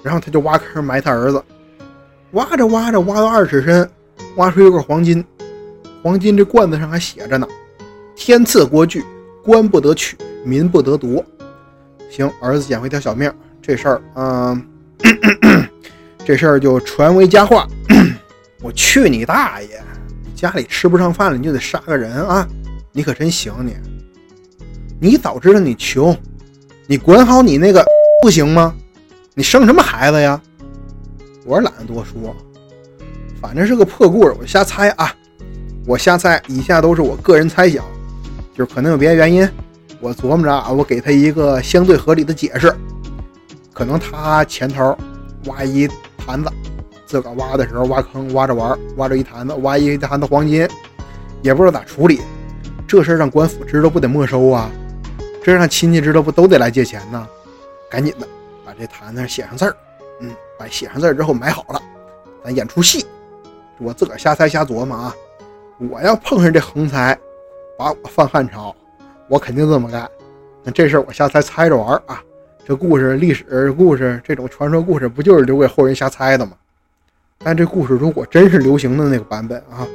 [0.03, 1.43] 然后他就挖坑埋他儿子，
[2.33, 3.89] 挖着挖着挖到二尺深，
[4.35, 5.25] 挖出一块黄金。
[6.03, 7.47] 黄金这罐子上还写着呢
[8.17, 9.05] ：“天赐国具，
[9.45, 11.25] 官不得取，民不得夺。”
[12.11, 14.67] 行，儿子捡回一条小命，这事儿，嗯，
[16.27, 17.67] 这事儿就传为佳话。
[18.63, 19.83] 我去你大爷！
[20.25, 22.47] 你家里吃不上饭了，你就得杀个人啊！
[22.93, 23.75] 你可真行你！
[25.01, 26.17] 你早知道你穷，
[26.87, 27.85] 你管好你那个
[28.23, 28.73] 不行吗？
[29.35, 30.41] 你生什么孩子呀？
[31.45, 32.37] 我懒得多说，
[33.41, 35.13] 反正是个破故事，我瞎猜啊！
[35.85, 37.85] 我瞎猜，以下都是我个人猜想，
[38.55, 39.49] 就是可能有别的原因。
[40.01, 42.73] 我琢磨着啊，我给他一个相对合理的解释，
[43.73, 44.97] 可能他前头
[45.47, 46.49] 挖一坛子。
[47.13, 50.67] 自个挖的时候挖坑挖着玩，挖着一坛子，挖一坛子黄金，
[51.43, 52.23] 也不知道咋处理。
[52.89, 54.71] 这事儿让官府知道不得没收啊？
[55.45, 57.29] 这让亲戚知道不都得来借钱呢？
[57.91, 58.27] 赶紧的
[58.65, 59.77] 把这坛子写上字儿，
[60.23, 61.83] 嗯，把写上字儿之后埋好了，
[62.43, 63.05] 咱演出戏。
[63.77, 65.15] 我自个儿瞎猜瞎琢磨啊！
[65.91, 67.15] 我要碰上这横财，
[67.77, 68.75] 把我放汉朝，
[69.29, 70.09] 我肯定这么干。
[70.65, 72.23] 那这事儿我瞎猜猜着玩啊！
[72.65, 76.53] 这故事历史故事这种传说故事，不就是留给后人瞎猜的吗？
[77.45, 79.87] 但这故事如果真是流行的那个版本啊，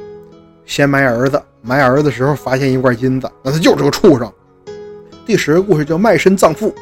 [0.66, 4.30] 先埋儿子，埋儿子时候发现一块金子，那他就是个畜生。
[5.24, 6.74] 第十个故事叫卖身葬父，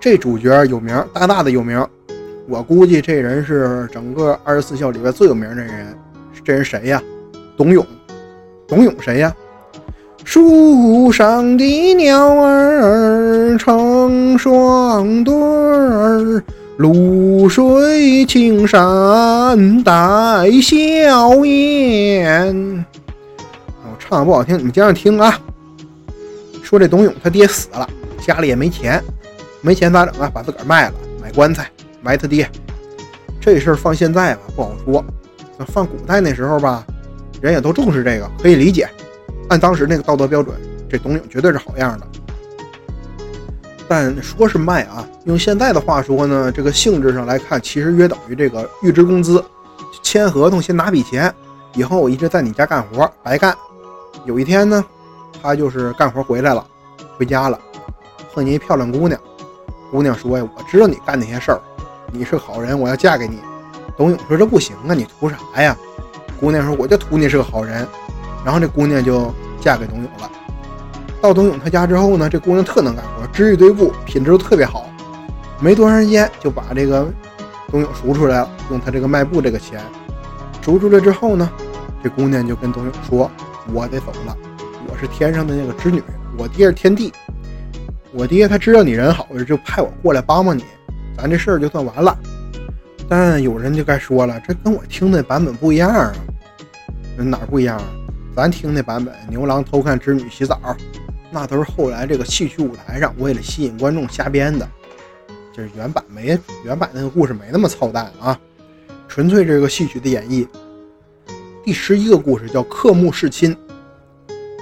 [0.00, 1.86] 这主角有名，大大的有名。
[2.48, 5.96] 我估计这人是整个二十四孝里边最有名的人。
[6.42, 7.00] 这人谁呀？
[7.56, 7.86] 董永。
[8.66, 9.32] 董永谁呀？
[10.24, 16.42] 树上的鸟儿成双对儿。
[16.80, 22.86] 绿水青山带笑颜。
[23.82, 25.38] 我唱的不好听，你们接着听啊。
[26.62, 27.86] 说这董永他爹死了，
[28.26, 29.04] 家里也没钱，
[29.60, 30.30] 没钱咋整啊？
[30.32, 32.50] 把自个儿卖了，买棺材埋他爹。
[33.38, 35.04] 这事儿放现在吧不好说，
[35.58, 36.82] 那放古代那时候吧，
[37.42, 38.88] 人也都重视这个，可以理解。
[39.50, 40.56] 按当时那个道德标准，
[40.88, 42.06] 这董永绝对是好样的。
[43.90, 49.44] 但说是卖啊，用现在的话说呢，这个性质上来看，其实约等于这个预支工资，
[50.00, 51.34] 签合同先拿笔钱，
[51.74, 53.52] 以后我一直在你家干活白干。
[54.24, 54.84] 有一天呢，
[55.42, 56.64] 他就是干活回来了，
[57.18, 57.58] 回家了，
[58.32, 59.20] 碰见一漂亮姑娘，
[59.90, 61.60] 姑娘说呀：“我知道你干那些事儿，
[62.12, 63.40] 你是好人，我要嫁给你。”
[63.98, 65.76] 董永说：“这不行啊，你图啥呀？”
[66.38, 67.84] 姑娘说：“我就图你是个好人。”
[68.46, 70.30] 然后这姑娘就嫁给董永了。
[71.20, 74.88] 到董永他家之后呢，这姑娘特能干活，织一堆布，品质都特别好。
[75.60, 77.06] 没多长时间就把这个
[77.70, 79.80] 董永赎出来了，用他这个卖布这个钱
[80.62, 81.50] 赎出来之后呢，
[82.02, 83.30] 这姑娘就跟董永说
[83.70, 84.34] ：“我得走了，
[84.88, 86.02] 我是天上的那个织女，
[86.38, 87.12] 我爹是天帝，
[88.12, 90.64] 我爹他知道你人好，就派我过来帮帮你，
[91.18, 92.16] 咱这事儿就算完了。”
[93.06, 96.14] 但有人就该说了，这跟我听的版本不一样啊，
[97.18, 97.84] 哪不一样啊？
[98.34, 100.58] 咱听那版本，牛郎偷看织女洗澡。
[101.30, 104.68] 那都是后来这个戏曲舞台上为了吸引观众瞎编的，
[105.52, 108.38] 就是原版没原版那个故事没那么操蛋啊，
[109.06, 110.46] 纯粹这个戏曲的演绎。
[111.62, 113.56] 第十一个故事叫刻木弑亲，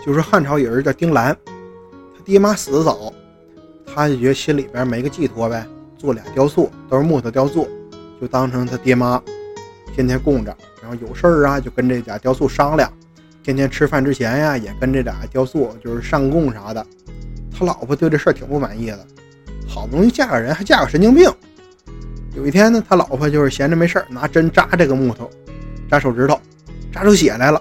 [0.04, 1.34] 就是汉朝有人叫丁兰，
[2.16, 3.12] 他爹妈死的早，
[3.86, 7.68] 他就觉得心里边没个寄托呗，做俩雕塑，都是木头雕塑，
[8.20, 9.22] 就当成他爹妈，
[9.94, 12.92] 天天供着，然后有事儿啊就跟这俩雕塑商量，
[13.42, 16.84] 天天吃饭之前呀，也跟这俩雕塑就是上供啥的。
[17.50, 19.06] 他老婆对这事儿挺不满意的，
[19.66, 21.30] 好不容易嫁个人，还嫁个神经病。
[22.36, 25.28] 有一天呢，他老婆就是闲着没事儿，拿针扎这个木头，
[25.90, 26.38] 扎手指头，
[26.92, 27.60] 扎出血来了。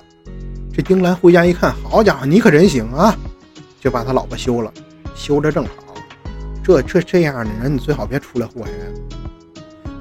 [0.71, 3.17] 这丁兰回家一看，好家伙，你可真行啊！
[3.79, 4.71] 就把他老婆休了，
[5.15, 5.71] 休着正好。
[6.63, 8.93] 这这这样的人，你最好别出来祸害人。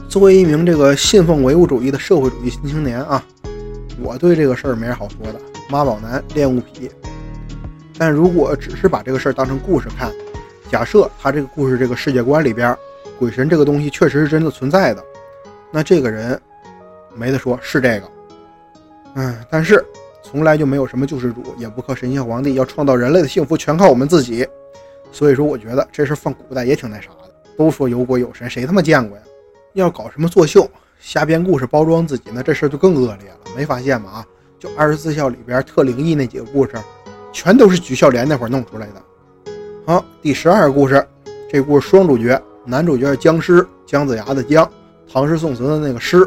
[0.09, 3.25] 作为一名这个信奉唯物主义的社会主义新青年啊，
[4.03, 5.41] 我对这个事儿没啥好说的。
[5.69, 6.91] 妈宝男恋物癖。
[7.99, 10.13] 但如果只是把这个事儿当成故事看，
[10.71, 12.77] 假设他这个故事这个世界观里边，
[13.19, 15.05] 鬼神这个东西确实是真的存在的，
[15.71, 16.41] 那这个人
[17.15, 18.11] 没得说，是这个。
[19.15, 19.85] 嗯，但是。
[20.29, 24.45] 从来就没有什么救世主，也不靠神仙皇帝，要创造人类的幸福全靠我们自己。
[25.13, 27.31] 所以说，我觉得这事放古代也挺那啥的。
[27.57, 29.23] 都说有鬼有神，谁他妈见过呀？
[29.75, 33.37] 要搞什么作秀、瞎编故事包装自己，那这事就更恶劣了。
[33.57, 34.11] 没发现吗？
[34.15, 34.27] 啊，
[34.59, 36.73] 就二十四孝里边特灵异那几个故事，
[37.33, 39.53] 全都是举孝廉那会儿弄出来的。
[39.87, 41.07] 好，第十二个故事，
[41.51, 44.69] 这故事双主角，男主角是僵尸姜子牙的姜，
[45.13, 46.25] 唐诗宋词的那个诗；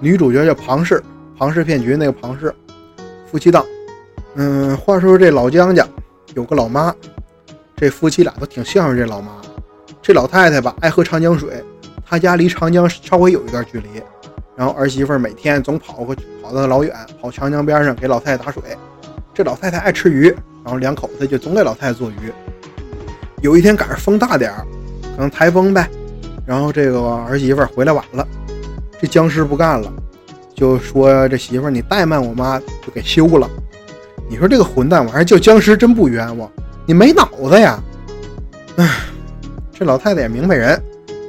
[0.00, 1.02] 女主角叫庞氏，
[1.38, 2.54] 庞氏骗局那个庞氏。
[3.30, 3.64] 夫妻档，
[4.34, 5.86] 嗯，话说这老姜家
[6.34, 6.94] 有个老妈，
[7.76, 9.32] 这夫妻俩都挺向着这老妈。
[10.00, 11.62] 这老太太吧爱喝长江水，
[12.06, 14.02] 她家离长江稍微有一段距离，
[14.58, 18.60] 然后儿媳妇每天总跑过去，跑到老远，跑长江边上给老太太打水。
[19.32, 22.32] 这老太太爱吃鱼，然后两口子就总给老太太做鱼。
[23.40, 24.66] 有一天赶上风大点儿，
[25.14, 25.88] 可能台风呗，
[26.44, 28.26] 然后这个儿媳妇回来晚了，
[29.00, 29.92] 这僵尸不干了。
[30.56, 33.48] 就说这媳妇你怠慢我妈就给休了，
[34.28, 36.50] 你说这个混蛋玩意儿叫僵尸真不冤枉，
[36.84, 37.80] 你没脑子呀！
[38.74, 38.88] 唉，
[39.72, 40.82] 这老太太也明白人，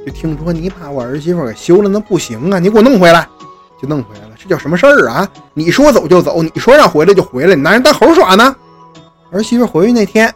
[0.06, 3.28] 就听说你把我儿媳妇给休了，那不行啊，你给我弄回来，
[3.80, 5.28] 就弄回来了，这叫什么事儿啊？
[5.54, 8.54] 你说走就走，你说让回来就回来，你拿人当猴耍呢？
[9.30, 10.32] 儿媳妇回去那天，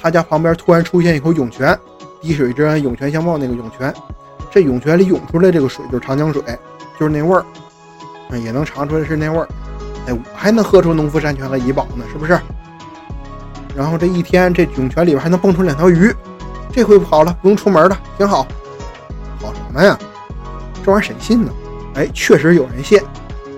[0.00, 1.78] 他家旁边突然出现一口涌泉，
[2.20, 3.92] 滴水之恩涌泉相报那个涌泉，
[4.50, 6.42] 这涌泉里涌出来这个水就是长江水，
[6.98, 7.44] 就是那味儿。
[8.44, 9.48] 也能尝出来是那味儿，
[10.06, 12.38] 哎，我还能喝出农夫山泉和怡宝呢，是不是？
[13.74, 16.14] 然后这一天，这涌泉里边还能蹦出两条鱼，
[16.72, 18.46] 这回好了，不用出门了，挺好。
[19.40, 19.98] 好什么呀？
[20.84, 21.52] 这玩意儿谁信呢？
[21.94, 23.00] 哎，确实有人信。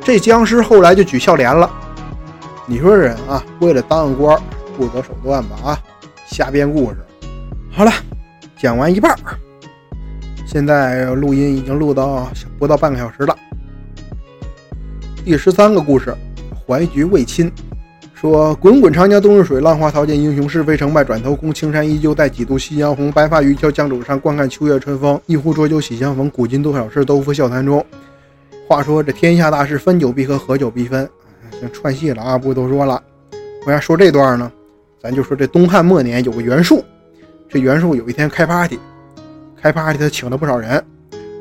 [0.04, 1.70] 这僵尸后来就举孝廉了。
[2.66, 4.40] 你说人啊，为了当个官，
[4.76, 5.56] 不择手段吧？
[5.64, 5.78] 啊，
[6.26, 6.96] 瞎编故事。
[7.70, 7.92] 好了，
[8.56, 9.38] 讲完一半儿，
[10.46, 13.36] 现在录音已经录到不到半个小时了。
[15.24, 16.14] 第十三个故事，
[16.66, 17.52] 怀橘为亲。
[18.22, 21.02] 说滚滚长江东逝水，浪花淘尽英雄是非成败。
[21.02, 23.10] 转头空，青山依旧在，几度夕阳红。
[23.10, 25.20] 白发渔樵江渚上，观看秋月春风。
[25.26, 27.84] 一壶浊酒喜相逢，古今多少事，都付笑谈中。
[28.68, 31.10] 话说这天下大事，分久必合，合久必分。
[31.58, 33.02] 行，串戏了啊，不多说了。
[33.66, 34.52] 为啥说这段呢？
[35.02, 36.80] 咱就说这东汉末年有个袁术，
[37.48, 38.78] 这袁术有一天开 party，
[39.60, 40.80] 开 party 他请了不少人。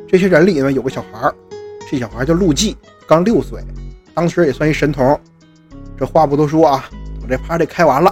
[0.08, 1.36] 这些人里呢有个小孩儿，
[1.88, 2.76] 这小孩叫陆绩。
[3.06, 3.64] 刚六岁，
[4.16, 5.16] 当时也算一神童。
[6.02, 6.90] 这话不多说啊，
[7.22, 8.12] 我这 party 开完了，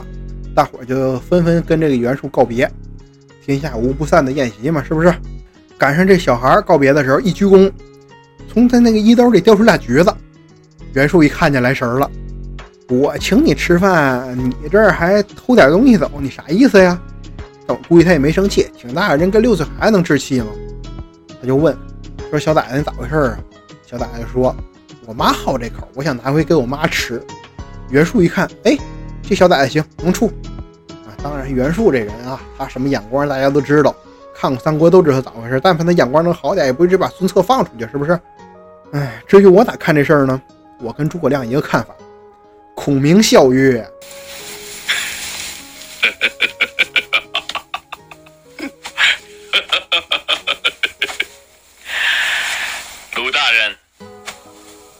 [0.53, 2.71] 大伙就纷纷跟这个袁术告别。
[3.43, 5.11] 天下无不散的宴席嘛，是不是？
[5.75, 7.71] 赶上这小孩告别的时候，一鞠躬，
[8.47, 10.13] 从他那个衣兜里掉出俩橘子。
[10.93, 12.07] 袁术一看见来神了，
[12.89, 17.01] 我请你吃饭，你这儿还偷点东西走，你啥意思呀？
[17.65, 20.47] 但我估计他也没生气，挺大人跟六岁孩子能置气吗？
[21.41, 21.75] 他就问
[22.29, 23.39] 说：“小崽子，你咋回事啊？”
[23.83, 24.55] 小崽子说。
[25.07, 27.19] 我妈好这口，我想拿回给我妈吃。
[27.89, 28.77] 袁术一看，哎，
[29.23, 30.31] 这小崽子行，能处
[30.89, 31.09] 啊！
[31.23, 33.95] 当然，袁术这人啊，他什么眼光大家都知道，
[34.35, 35.59] 看过三国都知道咋回事。
[35.63, 38.19] 但凡他眼光能好点，也不至于把孙策放出去，是不是？
[38.91, 40.39] 哎，至于我咋看这事儿呢？
[40.81, 41.95] 我跟诸葛亮一个看法。
[42.75, 43.81] 孔明笑曰
[53.15, 53.75] ：“鲁大人。”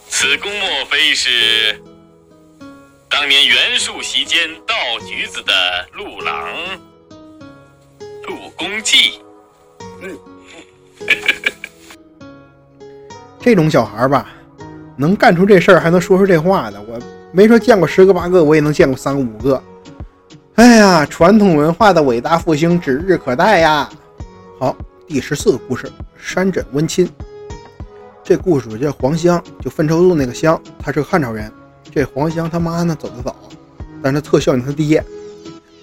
[0.09, 1.81] 此公莫非是
[3.19, 4.73] 当年袁术席间盗
[5.05, 5.51] 橘子的
[5.91, 6.47] 陆郎
[8.25, 9.19] 陆公季？
[10.01, 10.17] 嗯，
[13.41, 14.29] 这种小孩吧，
[14.95, 16.97] 能干出这事儿，还能说出这话的，我
[17.33, 19.61] 没说见过十个八个，我也能见过三个五个。
[20.55, 23.89] 哎呀，传统文化的伟大复兴指日可待呀！
[24.61, 24.73] 好，
[25.05, 27.11] 第十四个故事：山枕温亲。
[28.23, 31.51] 这故事叫黄香，就粪臭路那个香，他是个汉朝人。
[31.91, 33.35] 这黄香他妈呢走得早，
[34.01, 35.03] 但是他特孝敬他爹。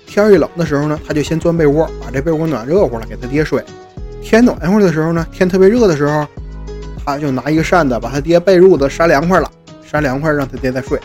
[0.06, 3.62] 天一冷的时候呢，他就先钻被窝，把这被窝暖热乎了，给他爹睡。
[4.22, 6.26] 天暖和的时候呢，天特别热的时候，
[7.04, 9.50] 他就拿一个扇子把他爹被褥子扇凉快了，
[9.84, 10.98] 扇凉快让他爹再睡。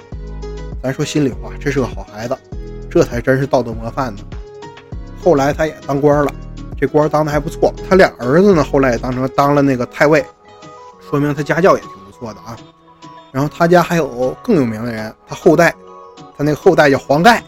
[0.82, 2.38] 咱说心里话，这是个好孩子，
[2.90, 4.22] 这才真是道德模范呢。
[5.24, 6.34] 后来他也当官了，
[6.80, 7.74] 这官当的还不错。
[7.90, 10.26] 他俩儿子呢，后来也当成当了那个太尉，
[11.10, 12.58] 说明他家教也挺不错的啊。
[13.32, 15.74] 然后他家还有更有名的人，他后代，
[16.38, 17.44] 他那个后代叫黄盖，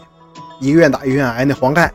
[0.60, 1.92] 一个愿打一个愿挨那黄盖。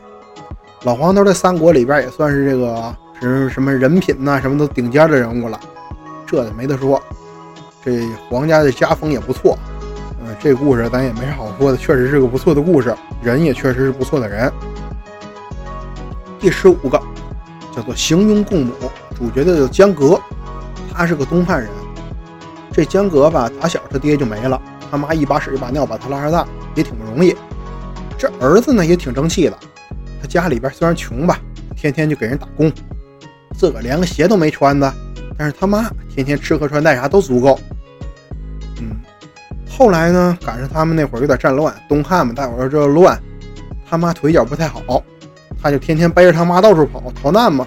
[0.84, 5.58] 老黄头在三国里边也算是这个是什么人品呐，什么都顶尖的人物了，
[6.26, 7.02] 这没得说。
[7.84, 9.58] 这黄家的家风也不错，
[10.22, 14.52] 嗯，这故事咱也没啥好说的，确实是个不错的故事，人也确实是不错的人。
[16.38, 17.00] 第十五个
[17.74, 18.72] 叫做行庸共母，
[19.18, 20.20] 主角的叫江革，
[20.92, 21.68] 他是个东汉人。
[22.72, 27.34] 这江革吧，打小他爹就没了，他妈一把屎一把尿把他拉扯大，也挺不容易。
[28.18, 29.58] 这儿子呢也挺争气的，
[30.20, 31.40] 他家里边虽然穷吧，
[31.76, 32.70] 天天就给人打工，
[33.56, 34.92] 自个连个鞋都没穿的。
[35.36, 37.58] 但是他妈天天吃喝穿戴啥都足够，
[38.78, 38.96] 嗯，
[39.68, 43.18] 后来呢，赶上他们那会儿有点战乱，东汉嘛，大伙儿这乱，
[43.88, 45.02] 他妈腿脚不太好，
[45.62, 47.66] 他就天天背着他妈到处跑逃难嘛。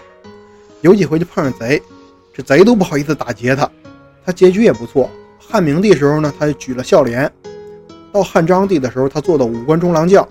[0.82, 1.82] 有几回就碰上贼，
[2.32, 3.68] 这贼都不好意思打劫他，
[4.26, 5.10] 他结局也不错。
[5.40, 7.28] 汉明帝时候呢，他就举了孝廉；
[8.12, 10.28] 到汉章帝的时候，他做的武官中郎将。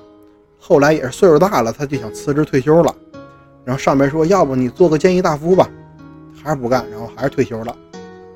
[0.58, 2.94] 后来也是岁数大了，他就想辞职退休了。
[3.64, 5.68] 然后上边说，要不你做个谏议大夫吧。
[6.42, 7.76] 还是不干，然后还是退休了。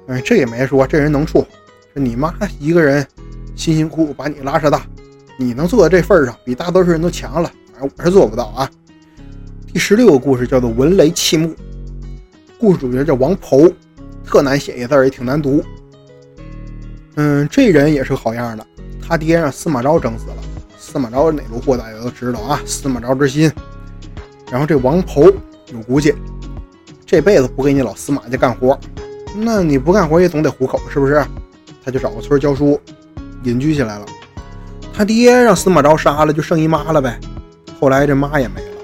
[0.07, 1.45] 哎，这也没说，这人能处。
[1.93, 3.05] 说你妈一个人
[3.57, 4.87] 辛辛苦苦把你拉扯大，
[5.37, 7.51] 你能做到这份上，比大多数人都强了。
[7.73, 8.71] 反正我是做不到啊。
[9.73, 11.49] 第十六个故事叫做《闻雷弃墓》，
[12.59, 13.69] 故事主角叫王婆，
[14.27, 15.65] 特难写一字，也挺难读。
[17.15, 18.67] 嗯，这人也是好样的，
[19.01, 20.37] 他爹让司马昭整死了。
[20.79, 23.51] 司马昭哪路货大家都知道啊，司马昭之心。
[24.51, 25.25] 然后这王婆
[25.73, 26.15] 有骨气。
[27.07, 28.79] 这辈子不给你老司马家干活，
[29.37, 31.25] 那你不干活也总得糊口，是不是？
[31.85, 32.81] 他就找个村教书，
[33.45, 34.05] 隐居起来了。
[34.93, 37.19] 他爹让司马昭杀了，就剩一妈了呗。
[37.79, 38.77] 后来这妈也没了。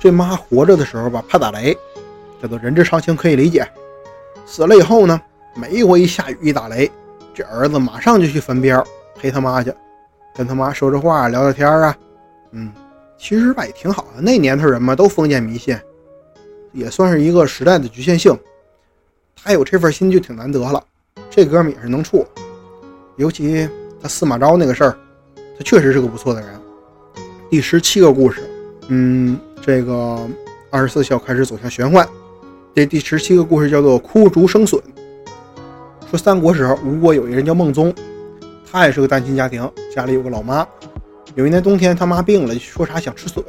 [0.00, 1.76] 这妈活着的时候吧，怕打雷，
[2.40, 3.66] 这都人之常情，可以理解。
[4.46, 5.20] 死了以后呢，
[5.54, 6.90] 每一回一下雨一打雷，
[7.34, 8.82] 这儿子马上就去坟边
[9.14, 9.72] 陪他妈去，
[10.34, 11.96] 跟他妈说说话，聊聊天啊。
[12.52, 12.72] 嗯，
[13.18, 14.20] 其实吧也挺好的。
[14.20, 15.76] 那年头人嘛都封建迷信。
[16.72, 18.36] 也算是一个时代的局限性，
[19.36, 20.82] 他有这份心就挺难得了。
[21.30, 22.26] 这哥们也是能处，
[23.16, 23.68] 尤其
[24.02, 24.98] 他司马昭那个事儿，
[25.56, 26.48] 他确实是个不错的人。
[27.48, 28.42] 第十七个故事，
[28.88, 30.28] 嗯，这个
[30.68, 32.04] 二十四孝开始走向玄幻。
[32.74, 34.80] 这第十七个故事叫做枯竹生笋。
[36.10, 37.94] 说三国时候，吴国有一个人叫孟宗，
[38.68, 40.66] 他也是个单亲家庭，家里有个老妈。
[41.36, 43.44] 有一年冬天，他妈病了，说啥想吃笋。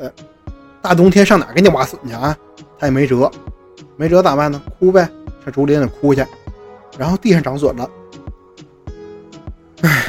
[0.80, 2.38] 大冬天上哪给你挖笋去啊？
[2.78, 3.32] 他也没辙，
[3.98, 4.62] 没辙咋办呢？
[4.78, 5.10] 哭呗，
[5.44, 6.24] 上竹林里哭去。
[6.96, 7.90] 然后地上长笋了，
[9.82, 10.06] 唉，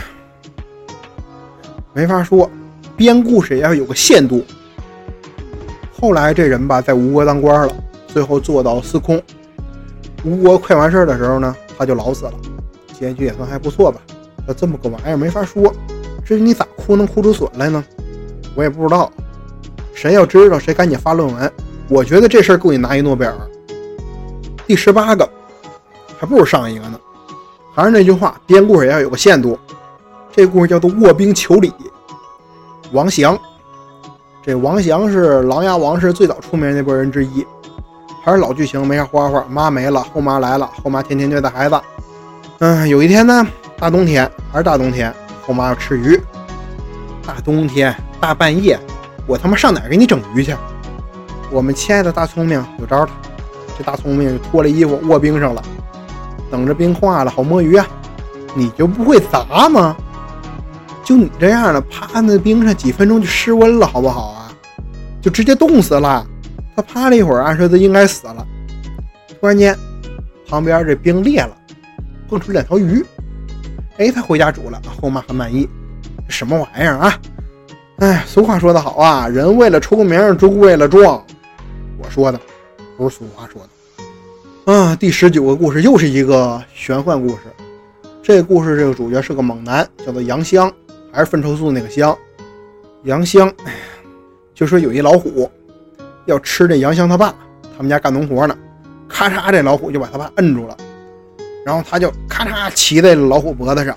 [1.95, 2.51] 没法说，
[2.95, 4.45] 编故事也要有个限度。
[5.99, 7.75] 后来这人吧，在吴国当官了，
[8.17, 9.23] 最后做到司空。
[10.25, 12.33] 吴国快完事儿的时候呢，他就老死了，
[12.99, 14.01] 结局也算还不错吧。
[14.49, 15.71] 那这么个玩意儿没法说，
[16.25, 17.85] 至于你咋哭能哭出笋来呢？
[18.55, 19.13] 我也不知道。
[19.93, 21.53] 谁要知道，谁赶紧发论文。
[21.91, 23.37] 我觉得这事儿够你拿一诺贝尔。
[24.67, 25.29] 第十八个，
[26.17, 26.99] 还不如上一个呢。
[27.75, 29.59] 还是那句话，编故事也要有个限度。
[30.33, 31.69] 这故事叫做《卧冰求鲤》。
[32.93, 33.39] 王祥，
[34.43, 37.45] 这王祥是琅琊王氏最早出名的那波人之一。
[38.27, 39.47] 还是老剧情，没啥花花。
[39.49, 41.81] 妈没了，后妈来了，后妈天天虐待孩子。
[42.59, 43.47] 嗯，有一天呢，
[43.79, 45.15] 大冬天还是大冬天，
[45.47, 46.21] 后妈要吃鱼。
[47.25, 48.77] 大冬天大半夜，
[49.29, 50.57] 我他妈上哪给你整鱼去？
[51.53, 53.09] 我们亲爱的大聪明有招了，
[53.79, 55.63] 这大聪明脱了衣服卧冰上了，
[56.51, 57.87] 等着冰化了好摸鱼啊！
[58.57, 59.95] 你就不会砸吗？
[61.05, 64.51] 就你这样的，趴那冰上几分钟就失温了，好不好啊？
[65.23, 66.27] 就直接冻死了。
[66.77, 68.47] 他趴了一会儿，按说他应该死了。
[69.41, 69.75] 突然间，
[70.47, 71.57] 旁边这冰裂了，
[72.29, 73.03] 蹦出两条鱼。
[73.97, 75.67] 哎，他回家煮了，后妈很满意。
[76.29, 77.19] 什么玩意儿啊？
[78.01, 81.25] 哎，俗话说得好啊，人为了出名，猪为了壮。
[81.99, 82.39] 我说的
[82.99, 84.95] 不是俗话说的啊！
[84.97, 87.39] 第十九个故事又是一个玄幻故事。
[88.23, 90.71] 这故事这个主角是个猛男，叫做杨香，
[91.11, 92.15] 还是粪臭素那个香？
[93.05, 93.51] 杨香，
[94.53, 95.51] 就说有一老虎
[96.27, 97.35] 要吃这杨香他爸，
[97.77, 98.57] 他们家干农活呢，
[99.09, 100.77] 咔嚓，这老虎就把他爸摁住了，
[101.65, 103.97] 然后他就咔嚓骑在老虎脖子上，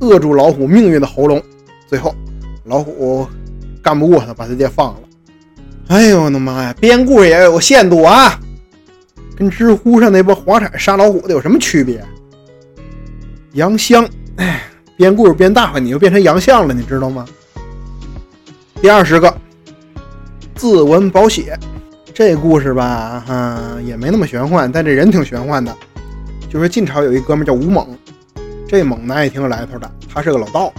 [0.00, 1.42] 扼住老虎命运的喉咙，
[1.86, 2.14] 最后
[2.64, 3.26] 老虎
[3.82, 5.00] 干不过他，把他爹放了。
[5.88, 6.74] 哎呦我的妈呀！
[6.80, 8.40] 编故事也有限度啊，
[9.36, 12.02] 跟知乎上那波黄产杀老虎的有什么区别？
[13.52, 14.62] 杨香，哎，
[14.96, 17.26] 编故事编大发，你就变成杨相了，你知道吗？
[18.80, 19.36] 第二十个，
[20.54, 21.58] 自刎宝血，
[22.14, 25.74] 这故事吧，哈，也没那么玄幻，但这人挺玄幻的。
[26.48, 27.86] 就是晋朝有一哥们叫吴猛，
[28.68, 30.72] 这猛男也挺有来头的，他是个老道。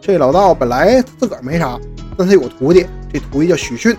[0.00, 1.78] 这老道本来自个儿没啥，
[2.16, 3.96] 但他有个徒弟，这徒弟叫许逊。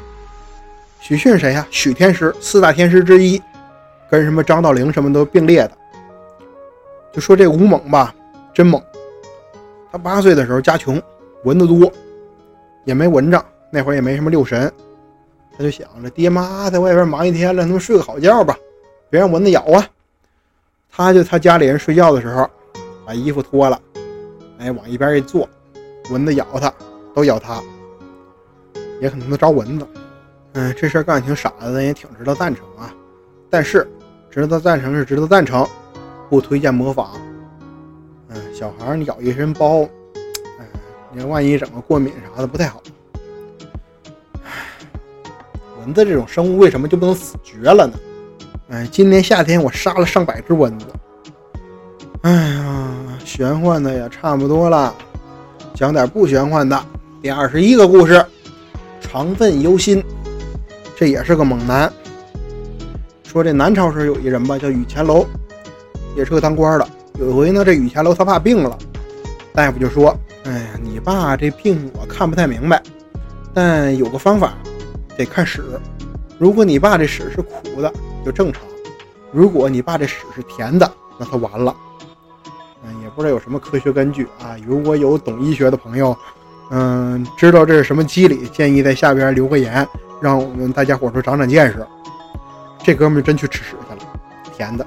[1.00, 1.66] 许逊谁呀？
[1.72, 3.42] 许天师，四大天师之一，
[4.10, 5.72] 跟什么张道陵什么都并列的。
[7.14, 8.14] 就说这吴猛吧，
[8.54, 8.82] 真猛。
[9.92, 11.02] 他八岁的时候家穷，
[11.44, 11.92] 蚊子多，
[12.84, 14.72] 也没蚊帐，那会儿也没什么六神，
[15.58, 18.58] 他就想着爹妈在外边忙一天了，他们睡个好觉吧，
[19.10, 19.88] 别让蚊子咬啊。
[20.92, 22.50] 他就他家里人睡觉的时候，
[23.06, 23.82] 把衣服脱了，
[24.60, 25.48] 哎，往一边一坐，
[26.10, 26.72] 蚊子咬他
[27.14, 27.64] 都咬他，
[29.00, 29.88] 也可能都招蚊子。
[30.54, 32.94] 嗯，这事儿干挺傻的，但也挺值得赞成啊。
[33.50, 33.90] 但是，
[34.30, 35.66] 值得赞成是值得赞成，
[36.30, 37.12] 不推荐模仿。
[38.28, 39.84] 嗯，小孩你咬一身包，
[40.60, 40.68] 哎，
[41.14, 42.84] 你万一整个过敏啥的不太好。
[45.82, 47.94] 蚊子这种生物为什么就不能死绝了呢？
[48.70, 50.86] 哎，今年夏天我杀了上百只蚊子。
[52.22, 54.94] 哎呀，玄幻的也差不多了，
[55.74, 56.80] 讲点不玄幻的。
[57.20, 58.24] 第二十一个故事，
[59.00, 60.04] 肠愤忧心。
[60.96, 61.92] 这也是个猛男。
[63.24, 65.26] 说这南朝时有一人吧，叫宇乾楼，
[66.16, 66.88] 也是个当官的。
[67.18, 68.78] 有一回呢，这宇乾楼他爸病了，
[69.54, 70.16] 大夫就说
[70.46, 72.82] ：“哎呀，你爸这病我看不太明白，
[73.52, 74.54] 但有个方法，
[75.24, 75.64] 得看屎。
[76.40, 77.94] 如果你爸这屎是苦的，
[78.26, 78.64] 就正常；
[79.32, 81.76] 如果你爸这屎是甜的，那他完了。
[82.84, 84.58] 嗯，也不知道有什么科学根据啊。
[84.66, 86.18] 如果有懂医学的朋友，
[86.72, 89.88] 嗯，知道这是什么机理，建议在下边留个言。”
[90.22, 91.84] 让我们大家伙儿长长见识。
[92.84, 94.02] 这哥们儿真去吃屎去了，
[94.56, 94.86] 甜的。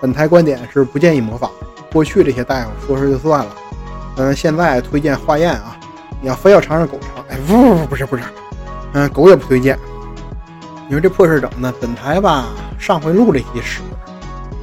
[0.00, 1.50] 本台观点是不建议模仿。
[1.92, 3.56] 过去这些大夫说说就算了，
[4.16, 5.76] 嗯，现在推荐化验啊。
[6.20, 8.22] 你要非要尝尝狗肠，哎，不不不，不是不是，
[8.92, 9.78] 嗯，狗也不推荐。
[10.88, 12.46] 你说这破事整的，本台吧，
[12.78, 13.80] 上回录了一期屎，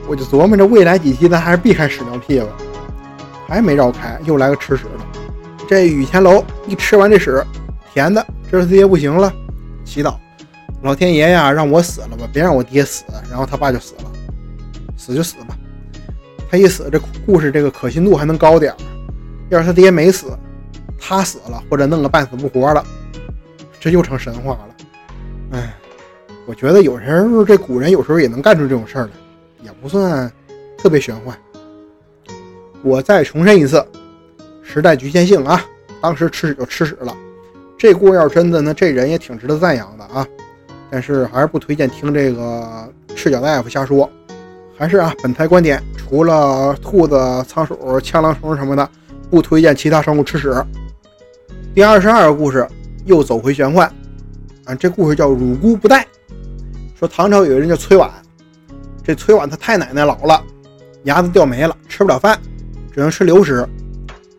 [0.07, 2.47] 我就琢磨着未来几期咱还是避开屎尿屁吧。
[3.47, 5.21] 还没绕开，又来个吃屎的。
[5.67, 7.45] 这雨前楼一吃完这屎，
[7.93, 9.31] 甜的，这是爹不行了。
[9.83, 10.15] 祈祷，
[10.81, 13.03] 老天爷呀，让我死了吧，别让我爹死。
[13.29, 14.11] 然后他爸就死了，
[14.97, 15.55] 死就死吧。
[16.49, 18.73] 他一死，这故事这个可信度还能高点。
[19.49, 20.35] 要是他爹没死，
[20.99, 22.83] 他死了或者弄个半死不活了，
[23.85, 24.75] 这又成神话了。
[25.51, 25.71] 哎，
[26.47, 29.11] 我觉得有时候这古人有时候也能干出这种事儿来，
[29.61, 30.31] 也不算
[30.75, 31.37] 特别玄幻。
[32.81, 33.85] 我再重申一次，
[34.63, 35.63] 时代局限性啊，
[36.01, 37.15] 当时吃屎就吃屎了。
[37.77, 40.25] 这故事要是真的，那这人也挺值得赞扬的啊！
[40.89, 44.09] 但是还是不推荐听这个赤脚大夫瞎说。
[44.75, 47.15] 还是啊，本台观点，除了兔子、
[47.47, 48.89] 仓鼠、枪狼虫什么的，
[49.29, 50.51] 不推荐其他生物吃屎。
[51.75, 52.67] 第二十二个故事
[53.05, 53.91] 又走回玄幻
[54.65, 54.75] 啊！
[54.75, 56.05] 这故事叫乳姑不带。
[56.97, 58.09] 说唐朝有个人叫崔婉，
[59.03, 60.43] 这崔婉他太奶奶老了，
[61.03, 62.39] 牙子掉没了，吃不了饭，
[62.93, 63.67] 只能吃流食。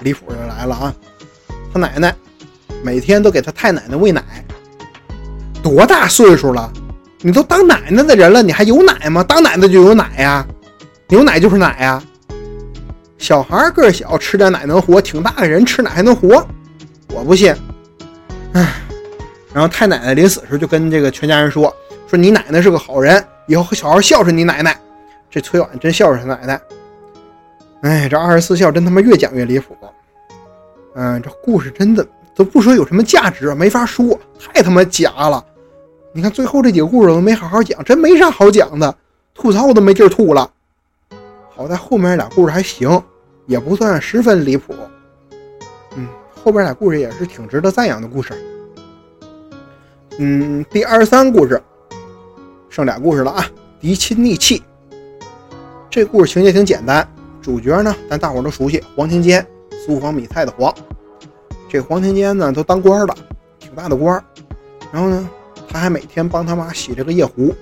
[0.01, 0.95] 李谱就来了啊，
[1.73, 2.15] 他奶奶。
[2.83, 4.23] 每天都给他太奶奶喂奶，
[5.63, 6.73] 多大岁数了？
[7.21, 9.25] 你都当奶奶的人了，你还有奶吗？
[9.25, 10.47] 当奶奶就有奶呀，
[11.09, 12.03] 有奶就是奶呀。
[13.19, 16.47] 小孩个小，吃点奶能活；挺大的人吃奶还能活，
[17.13, 17.55] 我不信。
[18.57, 18.81] 唉，
[19.53, 21.71] 然后太奶奶临死时就跟这个全家人说
[22.09, 24.75] ：“说你奶奶是个好人，以后好好孝顺你奶奶。”
[25.31, 26.61] 这崔婉真孝顺他奶奶。
[27.83, 29.77] 哎，这二十四孝真他妈越讲越离谱。
[30.95, 32.07] 嗯，这故事真的。
[32.35, 35.43] 都不说有什么价值，没法说，太他妈假了！
[36.13, 38.95] 你看最后这几个故事都没好好讲，真没啥好讲的，
[39.35, 40.51] 吐槽我都没地儿吐了。
[41.55, 43.03] 好在后面俩故事还行，
[43.47, 44.75] 也不算十分离谱。
[46.47, 48.33] 后边俩故事也是挺值得赞扬的故事。
[50.19, 51.61] 嗯，第二十三故事
[52.71, 53.45] 剩俩故事了啊，
[53.81, 54.63] 嫡亲逆气。
[55.91, 57.05] 这故事情节挺简单，
[57.43, 59.45] 主角呢咱大伙都熟悉，黄庭坚，
[59.85, 60.73] 苏黄米菜的黄。
[61.69, 63.17] 这黄庭坚呢，都当官了，
[63.59, 64.23] 挺大的官。
[64.93, 65.29] 然后呢，
[65.69, 67.53] 他还每天帮他妈洗这个夜壶。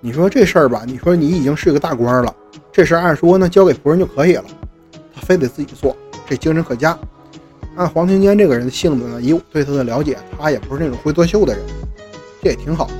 [0.00, 2.34] 你说这事儿吧，你说你已经是个大官了，
[2.72, 4.44] 这事儿按说呢交给仆人就可以了，
[5.14, 5.96] 他非得自己做，
[6.28, 6.98] 这精神可嘉。
[7.78, 11.64] 按黄庭坚这个人的性子呢，以我对他的了解，他也不是那种会作秀的人，
[12.42, 12.90] 这也挺好。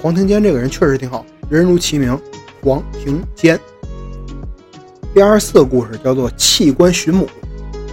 [0.00, 2.16] 黄庭坚这个人确实挺好，人如其名，
[2.62, 3.58] 黄庭坚。
[5.12, 7.28] 第二十四个故事叫做弃官寻母。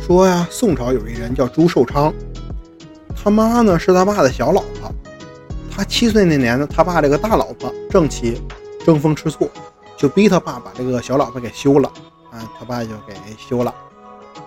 [0.05, 2.13] 说呀，宋朝有一人叫朱寿昌，
[3.15, 4.93] 他妈呢是他爸的小老婆。
[5.75, 8.39] 他七岁那年呢，他爸这个大老婆正妻
[8.85, 9.49] 争风吃醋，
[9.97, 11.91] 就逼他爸把这个小老婆给休了。
[12.29, 13.73] 啊，他爸就给休了。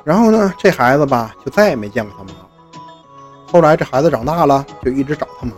[0.05, 2.31] 然后呢，这孩子吧就再也没见过他妈。
[3.51, 5.53] 后来这孩子长大了，就一直找他妈。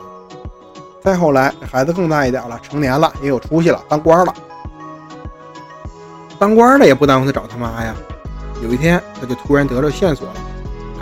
[1.02, 4.34] 再后来，这孩子更大一点了，成年了，也有出息了，当官了。
[6.38, 7.94] 当官了也不耽误他找他妈呀。
[8.62, 10.34] 有一天，他就突然得着线索了，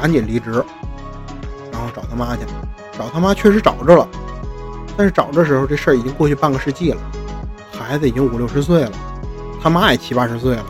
[0.00, 0.64] 赶紧离职，
[1.72, 2.42] 然后找他妈去。
[2.96, 4.08] 找他妈确实找着了，
[4.96, 7.00] 但是找的时候这事儿已经过去半个世纪了，
[7.72, 8.92] 孩子已经五六十岁了，
[9.62, 10.64] 他妈也七八十岁了。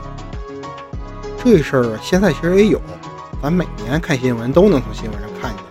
[1.44, 2.80] 这事儿现在其实也有，
[3.42, 5.62] 咱每年看新闻都能从新闻上看见，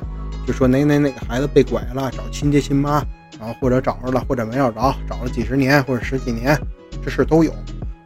[0.45, 3.03] 就说哪哪哪个孩子被拐了，找亲爹亲妈，
[3.39, 6.59] 然后或者找着了，或者没找着，找了几十年或者十几年，
[7.03, 7.53] 这事儿都有。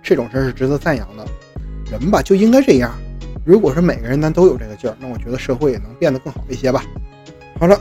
[0.03, 1.25] 这种事儿是值得赞扬的。
[1.89, 2.91] 人吧就应该这样。
[3.45, 6.83] 如果说每个人咱都有这个劲儿，那我觉得社会也能变得更好一些吧。
[7.59, 7.79] 好了，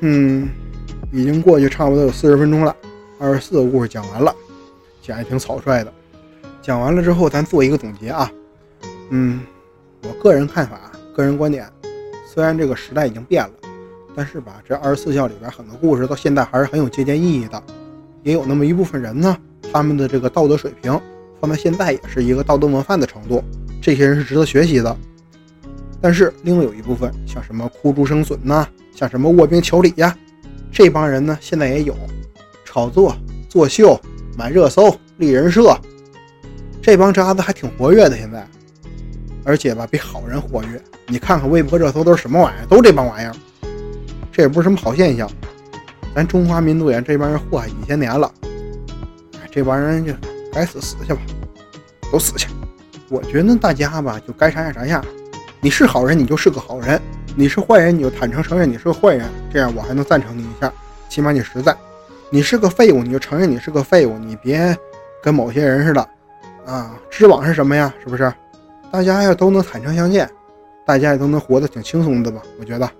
[0.00, 0.48] 嗯，
[1.12, 2.74] 已经过去差不多有四十分钟了，
[3.20, 4.34] 二十四个故事讲完了，
[5.02, 5.92] 讲也挺草率的。
[6.62, 8.30] 讲完了之后，咱做一个总结啊。
[9.10, 9.40] 嗯，
[10.02, 11.66] 我个人看法，个人观点，
[12.26, 13.52] 虽然这个时代已经变了，
[14.14, 17.62] 但是吧，这二十四孝里边很多故事到现在还是很有借鉴意义的。
[18.22, 19.36] 也有那么一部分人呢，
[19.72, 21.00] 他们的这个道德水平
[21.40, 23.42] 放在现在也是一个道德模范的程度，
[23.80, 24.94] 这些人是值得学习的。
[26.00, 30.14] 但是另有一部分，像什么哭猪生笋呐，像什么卧冰求鲤呀，
[30.70, 31.96] 这帮人呢，现在也有
[32.64, 33.16] 炒作、
[33.48, 33.98] 作秀、
[34.36, 35.76] 买热搜、立人设，
[36.82, 38.46] 这帮渣子还挺活跃的现在。
[39.48, 40.78] 而且吧，比好人活跃。
[41.06, 42.66] 你看看微博热搜都是什么玩意儿？
[42.66, 43.34] 都这帮玩意儿，
[44.30, 45.26] 这也不是什么好现象。
[46.14, 48.30] 咱中华民族也这帮人祸害几千年了，
[49.50, 50.12] 这帮人就
[50.52, 51.20] 该死死去吧，
[52.12, 52.46] 都死去。
[53.08, 55.02] 我觉得大家吧，就该啥样啥样。
[55.62, 56.98] 你是好人，你就是个好人；
[57.34, 59.26] 你是坏人，你就坦诚承认你是个坏人。
[59.50, 60.70] 这样我还能赞成你一下，
[61.08, 61.74] 起码你实在。
[62.28, 64.76] 你是个废物，你就承认你是个废物，你别
[65.22, 66.06] 跟某些人似的
[66.66, 66.94] 啊。
[67.08, 67.90] 知网是什么呀？
[68.04, 68.30] 是不是？
[68.90, 70.28] 大家要都能坦诚相见，
[70.86, 72.42] 大家也都能活得挺轻松的吧？
[72.58, 72.90] 我觉得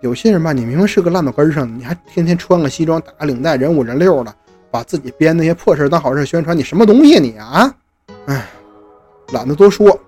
[0.00, 4.34] 有些人吧，你明明是个烂到根上，你还天天穿个西装，打个领带，人五人六的，
[4.70, 7.74] 把自己编那些破事当好事宣传，你什么东西你啊？
[8.26, 8.46] 哎，
[9.32, 9.98] 懒得多说。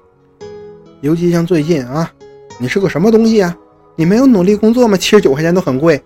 [1.00, 2.10] 尤其像最近啊，
[2.58, 3.56] 你是个什么东西啊？
[3.96, 4.96] 你没有努力工作吗？
[4.96, 6.02] 七十九块钱都很贵。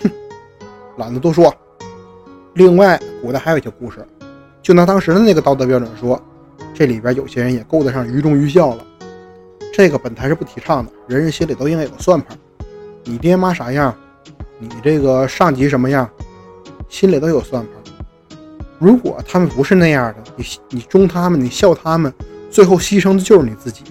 [0.00, 0.10] 哼，
[0.96, 1.54] 懒得多说。
[2.54, 4.06] 另外，古代还有一些故事，
[4.62, 6.20] 就拿当时的那个道德标准说。
[6.74, 8.84] 这里边有些人也够得上愚忠愚孝了，
[9.72, 10.90] 这个本台是不提倡的。
[11.06, 12.36] 人人心里都应该有个算盘，
[13.04, 13.94] 你爹妈啥样，
[14.58, 16.10] 你这个上级什么样，
[16.88, 17.94] 心里都有算盘。
[18.80, 22.12] 如果他们不是那样的，你你忠他们，你孝他们，
[22.50, 23.84] 最后牺牲的就是你自己。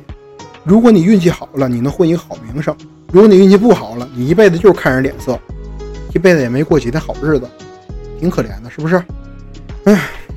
[0.66, 2.74] 如果你运气好了，你能混一个好名声；
[3.14, 5.40] 如果你运气不好了，你一辈子就是看人脸色，
[6.14, 7.48] 一辈子也没过几天好日子，
[8.20, 9.02] 挺可怜的，是不是？
[9.86, 9.98] 哎。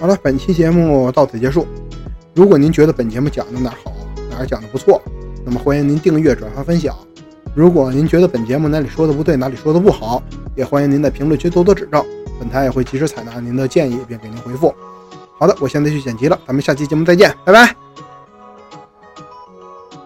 [0.00, 1.66] 好了，本期节目到此结束。
[2.34, 3.92] 如果您觉得本节目讲的哪儿好，
[4.30, 5.02] 哪儿讲的不错，
[5.44, 6.96] 那么欢迎您订阅、转发、分享。
[7.54, 10.22] 如果您觉得本节目哪里说的不对，哪里说的不好，
[10.56, 12.02] 也欢迎您在评论区多多指正，
[12.38, 14.74] 本台也会及时采纳您的建议，并给您回复。
[15.38, 17.76] 好的，我现在去剪辑了，咱们下期节目再见，拜拜。